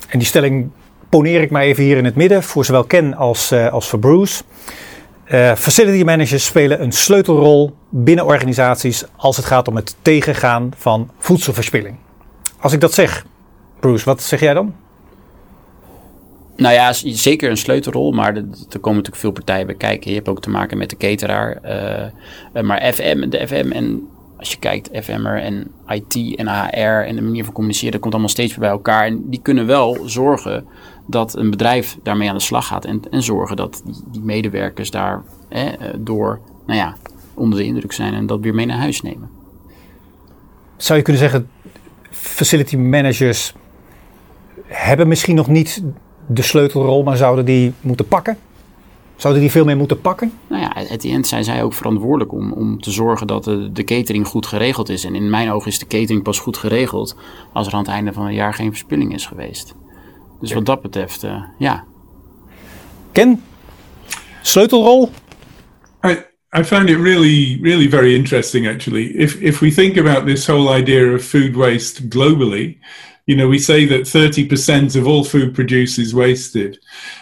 en 0.09 0.19
die 0.19 0.29
stelling 0.29 0.71
poneer 1.09 1.41
ik 1.41 1.51
maar 1.51 1.63
even 1.63 1.85
hier 1.85 1.97
in 1.97 2.05
het 2.05 2.15
midden, 2.15 2.43
voor 2.43 2.65
zowel 2.65 2.85
Ken 2.85 3.15
als, 3.15 3.53
als 3.53 3.89
voor 3.89 3.99
Bruce. 3.99 4.43
Eh, 5.31 5.55
facility 5.55 6.03
managers 6.05 6.45
spelen 6.45 6.83
een 6.83 6.93
sleutelrol 6.93 7.77
binnen 7.89 8.25
organisaties 8.25 9.05
als 9.17 9.37
het 9.37 9.47
gaat 9.47 9.69
om 9.69 9.77
het 9.77 9.97
tegengaan 10.03 10.73
van 10.77 11.11
voedselverspilling. 11.19 11.97
Als 12.59 12.73
ik 12.73 12.81
dat 12.81 12.95
zeg, 12.95 13.27
Bruce, 13.81 14.05
wat 14.05 14.23
zeg 14.23 14.41
jij 14.41 14.55
dan? 14.55 14.75
Nou 16.57 16.75
ja, 16.75 16.93
zeker 16.93 17.51
een 17.51 17.57
sleutelrol, 17.57 18.13
maar 18.13 18.37
er, 18.37 18.45
er 18.71 18.79
komen 18.79 18.97
natuurlijk 18.99 19.17
veel 19.17 19.31
partijen 19.33 19.67
bij 19.67 19.75
kijken. 19.75 20.11
Je 20.11 20.17
hebt 20.17 20.29
ook 20.29 20.41
te 20.41 20.51
maken 20.51 20.79
met 20.79 20.91
de 20.91 20.97
cateraar. 20.97 21.57
eh, 21.63 22.05
eh, 22.53 22.63
maar 22.63 22.93
FM, 22.93 23.29
de 23.29 23.47
FM 23.47 23.71
en 23.73 24.09
als 24.41 24.51
je 24.51 24.59
kijkt, 24.59 24.91
FM'er 25.05 25.43
en 25.43 25.71
IT 25.89 26.37
en 26.37 26.49
HR 26.49 27.07
en 27.07 27.15
de 27.15 27.23
manier 27.23 27.45
van 27.45 27.53
communiceren, 27.53 27.93
dat 27.93 28.01
komt 28.01 28.13
allemaal 28.13 28.33
steeds 28.33 28.51
weer 28.51 28.61
bij 28.61 28.71
elkaar. 28.71 29.07
En 29.07 29.31
die 29.31 29.41
kunnen 29.43 29.67
wel 29.67 29.99
zorgen 30.05 30.67
dat 31.07 31.37
een 31.37 31.51
bedrijf 31.51 31.99
daarmee 32.03 32.29
aan 32.29 32.35
de 32.35 32.43
slag 32.43 32.67
gaat. 32.67 32.85
En, 32.85 33.03
en 33.11 33.23
zorgen 33.23 33.57
dat 33.57 33.83
die, 33.85 33.95
die 34.11 34.21
medewerkers 34.21 34.91
daar 34.91 35.23
eh, 35.49 35.67
door, 35.99 36.41
nou 36.67 36.79
ja, 36.79 36.97
onder 37.35 37.59
de 37.59 37.65
indruk 37.65 37.93
zijn 37.93 38.15
en 38.15 38.27
dat 38.27 38.41
weer 38.41 38.55
mee 38.55 38.67
naar 38.67 38.79
huis 38.79 39.03
nemen. 39.03 39.31
Zou 40.77 40.99
je 40.99 41.05
kunnen 41.05 41.23
zeggen, 41.23 41.49
facility 42.11 42.77
managers 42.77 43.55
hebben 44.65 45.09
misschien 45.09 45.37
nog 45.37 45.49
niet 45.49 45.83
de 46.27 46.43
sleutelrol, 46.43 47.03
maar 47.03 47.17
zouden 47.17 47.45
die 47.45 47.73
moeten 47.81 48.09
pakken? 48.09 48.39
Zouden 49.21 49.43
die 49.43 49.51
veel 49.51 49.65
meer 49.65 49.77
moeten 49.77 50.01
pakken? 50.01 50.33
Nou 50.47 50.63
ja, 50.63 50.69
at 50.91 51.01
the 51.01 51.09
end 51.09 51.27
zijn 51.27 51.45
zij 51.45 51.63
ook 51.63 51.75
verantwoordelijk 51.75 52.33
om, 52.33 52.53
om 52.53 52.81
te 52.81 52.91
zorgen 52.91 53.27
dat 53.27 53.45
de, 53.45 53.73
de 53.73 53.85
catering 53.85 54.27
goed 54.27 54.47
geregeld 54.47 54.89
is. 54.89 55.05
En 55.05 55.15
in 55.15 55.31
mijn 55.31 55.51
ogen 55.51 55.71
is 55.71 55.79
de 55.79 55.87
catering 55.87 56.23
pas 56.23 56.39
goed 56.39 56.57
geregeld 56.57 57.17
als 57.53 57.67
er 57.67 57.73
aan 57.73 57.79
het 57.79 57.89
einde 57.89 58.13
van 58.13 58.25
het 58.25 58.35
jaar 58.35 58.55
geen 58.55 58.71
verspilling 58.71 59.15
is 59.15 59.27
geweest. 59.27 59.75
Dus 60.41 60.53
wat 60.53 60.67
dat 60.67 60.83
betreft, 60.83 61.23
eh, 61.23 61.43
ja. 61.59 61.85
Ken? 63.13 63.43
Sleutelrol? 64.43 65.11
I, 66.07 66.17
I 66.59 66.65
found 66.65 66.89
it 66.89 66.99
really, 67.01 67.59
really 67.63 67.89
very 67.89 68.15
interesting 68.15 68.69
actually. 68.69 69.05
If 69.05 69.35
if 69.35 69.59
we 69.59 69.71
think 69.71 69.99
about 69.99 70.27
this 70.27 70.47
whole 70.47 70.79
idea 70.79 71.15
of 71.15 71.23
food 71.23 71.55
waste 71.55 72.03
globally, 72.09 72.79
you 73.31 73.37
know, 73.37 73.47
we 73.47 73.61
say 73.61 73.85
that 73.85 74.01
30% 74.01 74.97
of 74.97 75.07
all 75.07 75.23
food 75.23 75.55
produced 75.55 76.01
is 76.01 76.13
wasted. 76.13 76.81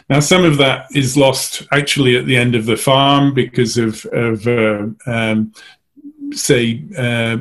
Now, 0.09 0.21
some 0.21 0.43
of 0.43 0.57
that 0.57 0.87
is 0.95 1.19
lost 1.19 1.69
actually 1.71 2.17
at 2.17 2.25
the 2.25 2.35
end 2.35 2.55
of 2.55 2.65
the 2.65 2.79
farm 2.79 3.35
because 3.35 3.77
of, 3.77 4.07
of 4.07 4.47
uh, 4.47 4.87
um, 5.05 5.53
say, 6.33 6.83
uh, 6.97 7.37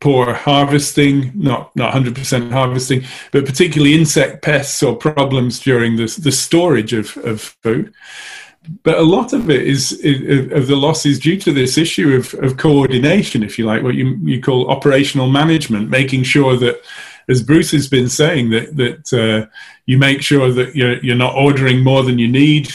poor 0.00 0.34
harvesting, 0.34 1.30
not 1.36 1.76
not 1.76 1.94
100% 1.94 2.50
harvesting, 2.50 3.04
but 3.30 3.46
particularly 3.46 3.94
insect 3.94 4.42
pests 4.42 4.82
or 4.82 4.96
problems 4.96 5.60
during 5.60 5.94
the, 5.94 6.06
the 6.20 6.32
storage 6.32 6.92
of, 6.92 7.16
of 7.18 7.40
food 7.62 7.94
but 8.82 8.98
a 8.98 9.02
lot 9.02 9.32
of 9.32 9.48
it 9.48 9.62
is, 9.62 9.92
is 9.92 10.50
of 10.50 10.66
the 10.66 10.74
loss 10.74 11.06
is 11.06 11.20
due 11.20 11.38
to 11.38 11.52
this 11.52 11.78
issue 11.78 12.16
of, 12.16 12.34
of 12.42 12.56
coordination, 12.56 13.44
if 13.44 13.60
you 13.60 13.64
like, 13.64 13.84
what 13.84 13.94
you 13.94 14.18
you 14.24 14.42
call 14.42 14.68
operational 14.68 15.28
management, 15.28 15.88
making 15.88 16.24
sure 16.24 16.56
that, 16.56 16.82
as 17.28 17.42
Bruce 17.42 17.72
has 17.72 17.88
been 17.88 18.08
saying, 18.08 18.50
that 18.50 18.76
that 18.76 19.12
uh, 19.12 19.46
you 19.86 19.98
make 19.98 20.22
sure 20.22 20.52
that 20.52 20.74
you're 20.74 20.98
you're 21.04 21.16
not 21.16 21.34
ordering 21.34 21.82
more 21.82 22.02
than 22.02 22.18
you 22.18 22.28
need, 22.28 22.72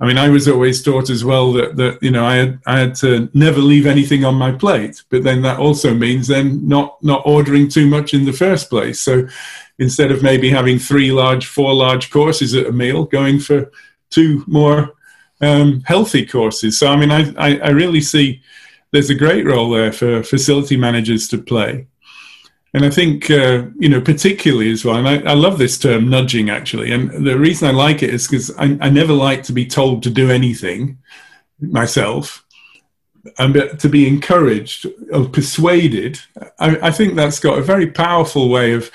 I 0.00 0.06
mean, 0.06 0.18
I 0.18 0.28
was 0.28 0.48
always 0.48 0.82
taught 0.82 1.08
as 1.08 1.24
well 1.24 1.52
that, 1.52 1.76
that 1.76 2.02
you 2.02 2.10
know 2.10 2.24
I 2.24 2.36
had 2.36 2.60
I 2.66 2.78
had 2.80 2.94
to 2.96 3.30
never 3.32 3.60
leave 3.60 3.86
anything 3.86 4.24
on 4.24 4.34
my 4.34 4.50
plate, 4.52 5.02
but 5.08 5.22
then 5.22 5.42
that 5.42 5.60
also 5.60 5.94
means 5.94 6.26
then 6.26 6.66
not 6.66 7.02
not 7.02 7.22
ordering 7.24 7.68
too 7.68 7.86
much 7.86 8.12
in 8.12 8.24
the 8.24 8.32
first 8.32 8.68
place. 8.68 9.00
So 9.00 9.28
instead 9.78 10.10
of 10.10 10.22
maybe 10.22 10.50
having 10.50 10.78
three 10.78 11.12
large, 11.12 11.46
four 11.46 11.72
large 11.74 12.10
courses 12.10 12.54
at 12.54 12.66
a 12.66 12.72
meal, 12.72 13.04
going 13.04 13.38
for 13.38 13.70
two 14.10 14.44
more 14.46 14.94
um, 15.40 15.82
healthy 15.86 16.26
courses. 16.26 16.78
So 16.78 16.88
I 16.88 16.96
mean, 16.96 17.12
I, 17.12 17.32
I 17.38 17.58
I 17.58 17.68
really 17.70 18.00
see 18.00 18.42
there's 18.90 19.10
a 19.10 19.14
great 19.14 19.46
role 19.46 19.70
there 19.70 19.92
for 19.92 20.22
facility 20.24 20.76
managers 20.76 21.28
to 21.28 21.38
play. 21.38 21.86
And 22.74 22.84
I 22.84 22.90
think, 22.90 23.30
uh, 23.30 23.66
you 23.78 23.88
know, 23.88 24.00
particularly 24.00 24.72
as 24.72 24.84
well, 24.84 24.96
and 24.96 25.08
I, 25.08 25.30
I, 25.30 25.34
love 25.34 25.58
this 25.58 25.78
term 25.78 26.10
nudging 26.10 26.50
actually. 26.50 26.90
And 26.90 27.24
the 27.24 27.38
reason 27.38 27.68
I 27.68 27.70
like 27.70 28.02
it 28.02 28.12
is 28.12 28.26
because 28.26 28.50
I, 28.56 28.76
I, 28.80 28.90
never 28.90 29.12
like 29.12 29.44
to 29.44 29.52
be 29.52 29.64
told 29.64 30.02
to 30.02 30.10
do 30.10 30.28
anything 30.28 30.98
myself. 31.60 32.44
And 33.38 33.54
to 33.78 33.88
be 33.88 34.08
encouraged 34.08 34.86
or 35.12 35.28
persuaded, 35.28 36.18
I, 36.58 36.88
I 36.88 36.90
think 36.90 37.14
that's 37.14 37.38
got 37.38 37.58
a 37.58 37.62
very 37.62 37.86
powerful 37.86 38.50
way 38.50 38.72
of, 38.72 38.90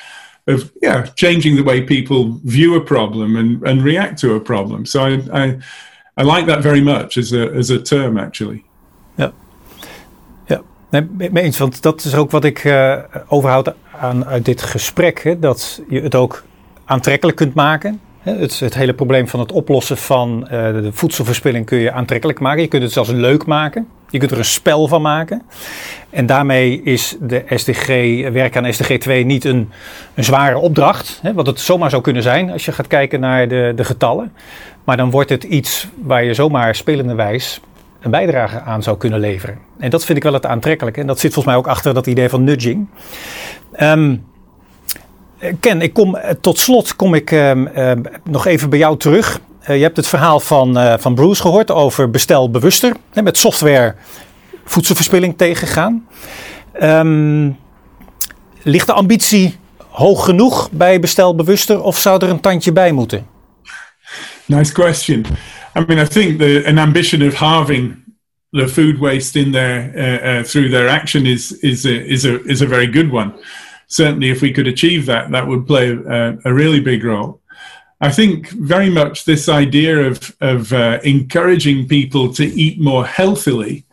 of 0.45 0.71
yeah, 0.81 1.05
changing 1.15 1.55
the 1.55 1.63
way 1.63 1.81
people 1.81 2.33
view 2.43 2.75
a 2.75 2.81
problem 2.81 3.37
and, 3.37 3.65
and 3.65 3.81
react 3.81 4.19
to 4.19 4.35
a 4.35 4.41
problem. 4.41 4.85
So 4.85 5.03
I, 5.03 5.21
I, 5.33 5.59
I 6.17 6.23
like 6.23 6.45
that 6.47 6.61
very 6.61 6.81
much 6.81 7.17
as 7.17 7.31
a, 7.31 7.47
as 7.53 7.69
a 7.69 7.81
term 7.81 8.17
actually. 8.17 8.65
Nee, 10.89 11.07
mee 11.31 11.43
eens, 11.43 11.57
want 11.57 11.81
dat 11.81 12.03
is 12.03 12.15
ook 12.15 12.31
wat 12.31 12.43
ik 12.43 12.63
uh, 12.63 12.95
overhoud 13.27 13.73
aan 13.99 14.25
uit 14.25 14.45
dit 14.45 14.61
gesprek. 14.61 15.23
Hè, 15.23 15.39
dat 15.39 15.81
je 15.89 16.01
het 16.01 16.15
ook 16.15 16.43
aantrekkelijk 16.85 17.37
kunt 17.37 17.53
maken. 17.53 17.99
Het, 18.19 18.59
het, 18.59 18.73
hele 18.73 18.93
probleem 18.93 19.27
van 19.27 19.39
het 19.39 19.51
oplossen 19.51 19.97
van 19.97 20.39
uh, 20.43 20.49
de 20.49 20.89
voedselverspilling 20.93 21.65
kun 21.65 21.77
je 21.77 21.91
aantrekkelijk 21.91 22.39
maken. 22.39 22.61
Je 22.61 22.67
kunt 22.67 22.83
het 22.83 22.91
zelfs 22.91 23.09
leuk 23.09 23.45
maken. 23.45 23.87
Je 24.09 24.17
kunt 24.17 24.31
er 24.31 24.37
een 24.37 24.45
spel 24.45 24.87
van 24.87 25.01
maken. 25.01 25.41
En 26.09 26.25
daarmee 26.25 26.81
is 26.83 27.15
de 27.21 27.43
SDG, 27.47 27.87
werk 28.31 28.57
aan 28.57 28.73
SDG 28.73 28.97
2 28.97 29.25
niet 29.25 29.43
een, 29.43 29.71
zware 30.15 30.57
opdracht. 30.57 31.19
Hè, 31.21 31.33
wat 31.33 31.45
het 31.45 31.59
zomaar 31.59 31.89
zou 31.89 32.01
kunnen 32.01 32.23
zijn 32.23 32.51
als 32.51 32.65
je 32.65 32.71
gaat 32.71 32.87
kijken 32.87 33.19
naar 33.19 33.47
de, 33.47 33.73
de 33.75 33.83
getallen. 33.83 34.33
Maar 34.83 34.97
dan 34.97 35.09
wordt 35.09 35.29
het 35.29 35.43
iets 35.43 35.87
waar 36.03 36.23
je 36.23 36.33
zomaar 36.33 36.75
spelende 36.75 37.15
wijs 37.15 37.61
een 38.01 38.11
bijdrage 38.11 38.61
aan 38.61 38.83
zou 38.83 38.97
kunnen 38.97 39.19
leveren. 39.19 39.57
En 39.77 39.89
dat 39.89 40.05
vind 40.05 40.17
ik 40.17 40.23
wel 40.23 40.33
het 40.33 40.45
aantrekkelijke. 40.45 41.01
En 41.01 41.07
dat 41.07 41.19
zit 41.19 41.33
volgens 41.33 41.53
mij 41.53 41.63
ook 41.63 41.67
achter 41.67 41.93
dat 41.93 42.07
idee 42.07 42.29
van 42.29 42.43
nudging. 42.43 42.87
Um, 43.79 44.27
Ken, 45.59 45.81
ik 45.81 45.93
kom, 45.93 46.15
eh, 46.15 46.33
tot 46.41 46.59
slot 46.59 46.95
kom 46.95 47.13
ik 47.13 47.31
um, 47.31 47.67
um, 47.67 48.01
nog 48.23 48.45
even 48.45 48.69
bij 48.69 48.79
jou 48.79 48.97
terug. 48.97 49.39
Uh, 49.61 49.75
je 49.75 49.83
hebt 49.83 49.97
het 49.97 50.07
verhaal 50.07 50.39
van, 50.39 50.77
uh, 50.77 50.93
van 50.97 51.15
Bruce 51.15 51.41
gehoord 51.41 51.71
over 51.71 52.09
bestel 52.09 52.51
bewuster. 52.51 52.95
Hè, 53.13 53.21
met 53.21 53.37
software 53.37 53.95
voedselverspilling 54.65 55.37
tegengaan. 55.37 56.07
ligt 58.63 58.87
de 58.87 58.93
ambitie 58.93 59.57
hoog 59.87 60.25
genoeg 60.25 60.71
bij 60.71 60.99
bestel 60.99 61.35
bewuster 61.35 61.81
of 61.81 61.97
zou 61.97 62.23
er 62.23 62.29
een 62.29 62.39
tandje 62.39 62.71
bij 62.71 62.91
moeten? 62.91 63.27
Nice 64.45 64.73
question. 64.73 65.25
I 65.75 65.85
mean, 65.85 65.99
I 65.99 66.05
think 66.05 66.39
the, 66.39 66.65
an 66.67 66.79
ambition 66.79 67.21
of 67.21 67.33
halving 67.35 68.03
the 68.51 68.67
food 68.67 68.99
waste 68.99 69.35
in 69.35 69.51
there 69.51 69.93
uh, 69.95 70.27
uh, 70.27 70.43
through 70.43 70.69
their 70.69 70.89
action 70.89 71.27
is 71.27 71.51
is 71.63 71.85
a, 71.85 72.05
is 72.05 72.25
a 72.25 72.43
is 72.45 72.61
a 72.61 72.67
very 72.67 72.87
good 72.87 73.11
one. 73.11 73.39
Certainly, 73.87 74.29
if 74.29 74.41
we 74.41 74.53
could 74.53 74.67
achieve 74.67 75.05
that, 75.05 75.31
that 75.31 75.47
would 75.47 75.67
play 75.67 75.91
a, 75.91 76.37
a 76.45 76.53
really 76.53 76.79
big 76.79 77.03
role. 77.03 77.41
I 78.01 78.11
think 78.11 78.49
very 78.49 78.89
much 78.89 79.25
this 79.25 79.47
idea 79.49 79.99
of 80.07 80.35
of 80.41 80.73
uh, 80.73 80.99
encouraging 81.03 81.87
people 81.87 82.33
to 82.33 82.43
eat 82.43 82.79
more 82.79 83.05
healthily 83.05 83.85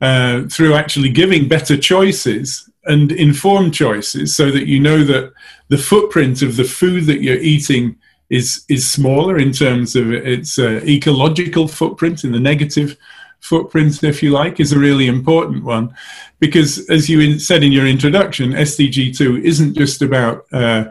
uh, 0.00 0.42
through 0.48 0.74
actually 0.74 1.10
giving 1.10 1.46
better 1.46 1.76
choices 1.76 2.68
and 2.84 3.12
informed 3.12 3.74
choices, 3.74 4.34
so 4.34 4.50
that 4.50 4.66
you 4.66 4.80
know 4.80 5.04
that 5.04 5.32
the 5.68 5.78
footprint 5.78 6.42
of 6.42 6.56
the 6.56 6.64
food 6.64 7.04
that 7.04 7.22
you're 7.22 7.36
eating 7.36 7.96
is 8.30 8.64
is 8.68 8.88
smaller 8.88 9.36
in 9.36 9.52
terms 9.52 9.96
of 9.96 10.12
its 10.12 10.58
uh, 10.58 10.80
ecological 10.84 11.68
footprint 11.68 12.24
and 12.24 12.32
the 12.32 12.40
negative 12.40 12.96
footprint, 13.40 14.02
if 14.04 14.22
you 14.22 14.30
like, 14.30 14.60
is 14.60 14.72
a 14.72 14.78
really 14.78 15.06
important 15.06 15.64
one, 15.64 15.94
because 16.38 16.88
as 16.88 17.08
you 17.08 17.38
said 17.38 17.64
in 17.64 17.72
your 17.72 17.86
introduction, 17.86 18.52
SDG 18.52 19.16
two 19.16 19.38
isn't 19.38 19.74
just 19.74 20.00
about 20.00 20.46
uh, 20.52 20.84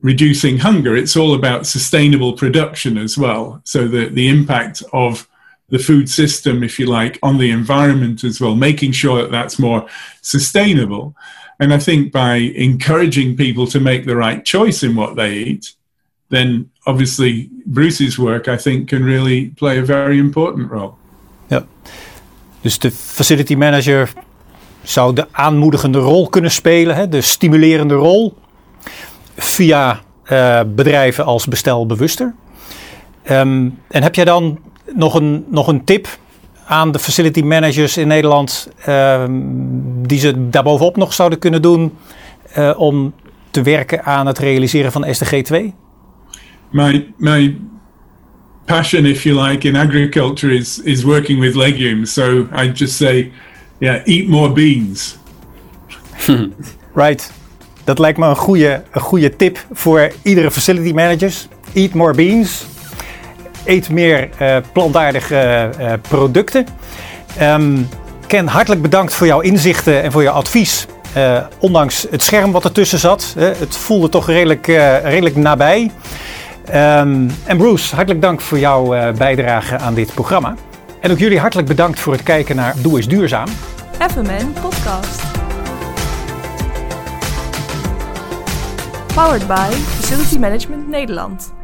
reducing 0.00 0.58
hunger; 0.58 0.96
it's 0.96 1.16
all 1.16 1.34
about 1.34 1.66
sustainable 1.66 2.34
production 2.34 2.96
as 2.96 3.18
well. 3.18 3.60
So 3.64 3.88
the 3.88 4.08
the 4.08 4.28
impact 4.28 4.82
of 4.92 5.28
the 5.68 5.78
food 5.80 6.08
system, 6.08 6.62
if 6.62 6.78
you 6.78 6.86
like, 6.86 7.18
on 7.24 7.38
the 7.38 7.50
environment 7.50 8.22
as 8.22 8.40
well, 8.40 8.54
making 8.54 8.92
sure 8.92 9.22
that 9.22 9.32
that's 9.32 9.58
more 9.58 9.88
sustainable. 10.22 11.16
And 11.58 11.74
I 11.74 11.78
think 11.78 12.12
by 12.12 12.36
encouraging 12.36 13.36
people 13.36 13.66
to 13.68 13.80
make 13.80 14.04
the 14.04 14.14
right 14.14 14.44
choice 14.44 14.84
in 14.84 14.94
what 14.94 15.16
they 15.16 15.32
eat, 15.38 15.74
then 16.28 16.70
obviously 16.82 17.48
Bruce's 17.64 18.16
work, 18.16 18.46
I 18.46 18.56
think, 18.56 18.88
can 18.88 19.04
really 19.04 19.52
play 19.54 19.78
a 19.78 19.84
very 19.84 20.18
important 20.18 20.70
role. 20.70 20.90
Ja, 21.46 21.64
dus 22.60 22.78
de 22.78 22.90
facility 22.90 23.54
manager 23.54 24.12
zou 24.82 25.14
de 25.14 25.26
aanmoedigende 25.30 25.98
rol 25.98 26.28
kunnen 26.28 26.50
spelen, 26.50 26.96
hè, 26.96 27.08
de 27.08 27.20
stimulerende 27.20 27.94
rol, 27.94 28.36
via 29.36 30.00
uh, 30.32 30.60
bedrijven 30.66 31.24
als 31.24 31.46
bestelbewuster. 31.46 32.34
Um, 33.30 33.78
en 33.88 34.02
heb 34.02 34.14
jij 34.14 34.24
dan 34.24 34.58
nog 34.94 35.14
een, 35.14 35.44
nog 35.48 35.68
een 35.68 35.84
tip 35.84 36.18
aan 36.66 36.92
de 36.92 36.98
facility 36.98 37.40
managers 37.40 37.96
in 37.96 38.08
Nederland 38.08 38.68
um, 38.88 40.06
die 40.06 40.18
ze 40.18 40.48
daarbovenop 40.48 40.96
nog 40.96 41.12
zouden 41.12 41.38
kunnen 41.38 41.62
doen 41.62 41.96
uh, 42.58 42.74
om 42.76 43.12
te 43.50 43.62
werken 43.62 44.04
aan 44.04 44.26
het 44.26 44.38
realiseren 44.38 44.92
van 44.92 45.14
SDG 45.14 45.42
2? 45.42 45.74
My 46.70 47.06
my 47.16 47.56
passion, 48.66 49.06
if 49.06 49.24
you 49.24 49.48
like, 49.48 49.68
in 49.68 49.76
agriculture 49.76 50.54
is 50.54 50.80
is 50.84 51.04
working 51.04 51.40
with 51.40 51.54
legumes. 51.54 52.12
So 52.12 52.48
I 52.52 52.68
just 52.68 52.96
say, 52.96 53.32
yeah, 53.78 54.02
eat 54.06 54.28
more 54.28 54.52
beans. 54.52 55.18
right. 56.94 57.30
Dat 57.84 57.98
lijkt 57.98 58.18
me 58.18 58.26
een 58.26 58.36
goede, 58.36 58.82
een 58.90 59.00
goede 59.00 59.36
tip 59.36 59.66
voor 59.72 60.12
iedere 60.22 60.50
facility 60.50 60.92
managers. 60.92 61.48
Eat 61.74 61.94
more 61.94 62.14
beans. 62.14 62.64
Eet 63.64 63.90
meer 63.90 64.28
uh, 64.42 64.56
plantaardige 64.72 65.70
uh, 65.80 65.92
producten. 66.08 66.66
Um, 67.40 67.88
Ken, 68.26 68.46
hartelijk 68.46 68.82
bedankt 68.82 69.14
voor 69.14 69.26
jouw 69.26 69.40
inzichten 69.40 70.02
en 70.02 70.12
voor 70.12 70.22
jouw 70.22 70.34
advies. 70.34 70.86
Uh, 71.16 71.46
ondanks 71.58 72.06
het 72.10 72.22
scherm 72.22 72.52
wat 72.52 72.64
ertussen 72.64 72.98
zat. 72.98 73.34
het 73.38 73.76
voelde 73.76 74.08
toch 74.08 74.26
redelijk, 74.26 74.66
redelijk 75.02 75.36
nabij. 75.36 75.90
Um, 76.68 77.30
en 77.44 77.56
Bruce, 77.56 77.94
hartelijk 77.94 78.22
dank 78.22 78.40
voor 78.40 78.58
jouw 78.58 78.94
uh, 78.94 79.12
bijdrage 79.12 79.78
aan 79.78 79.94
dit 79.94 80.14
programma. 80.14 80.54
En 81.00 81.10
ook 81.10 81.18
jullie 81.18 81.38
hartelijk 81.38 81.68
bedankt 81.68 82.00
voor 82.00 82.12
het 82.12 82.22
kijken 82.22 82.56
naar 82.56 82.74
Doe 82.82 82.98
is 82.98 83.08
Duurzaam. 83.08 83.48
FMN 83.98 84.52
Podcast. 84.60 85.22
Powered 89.14 89.46
by 89.46 89.70
Facility 89.72 90.38
Management 90.38 90.88
Nederland. 90.88 91.55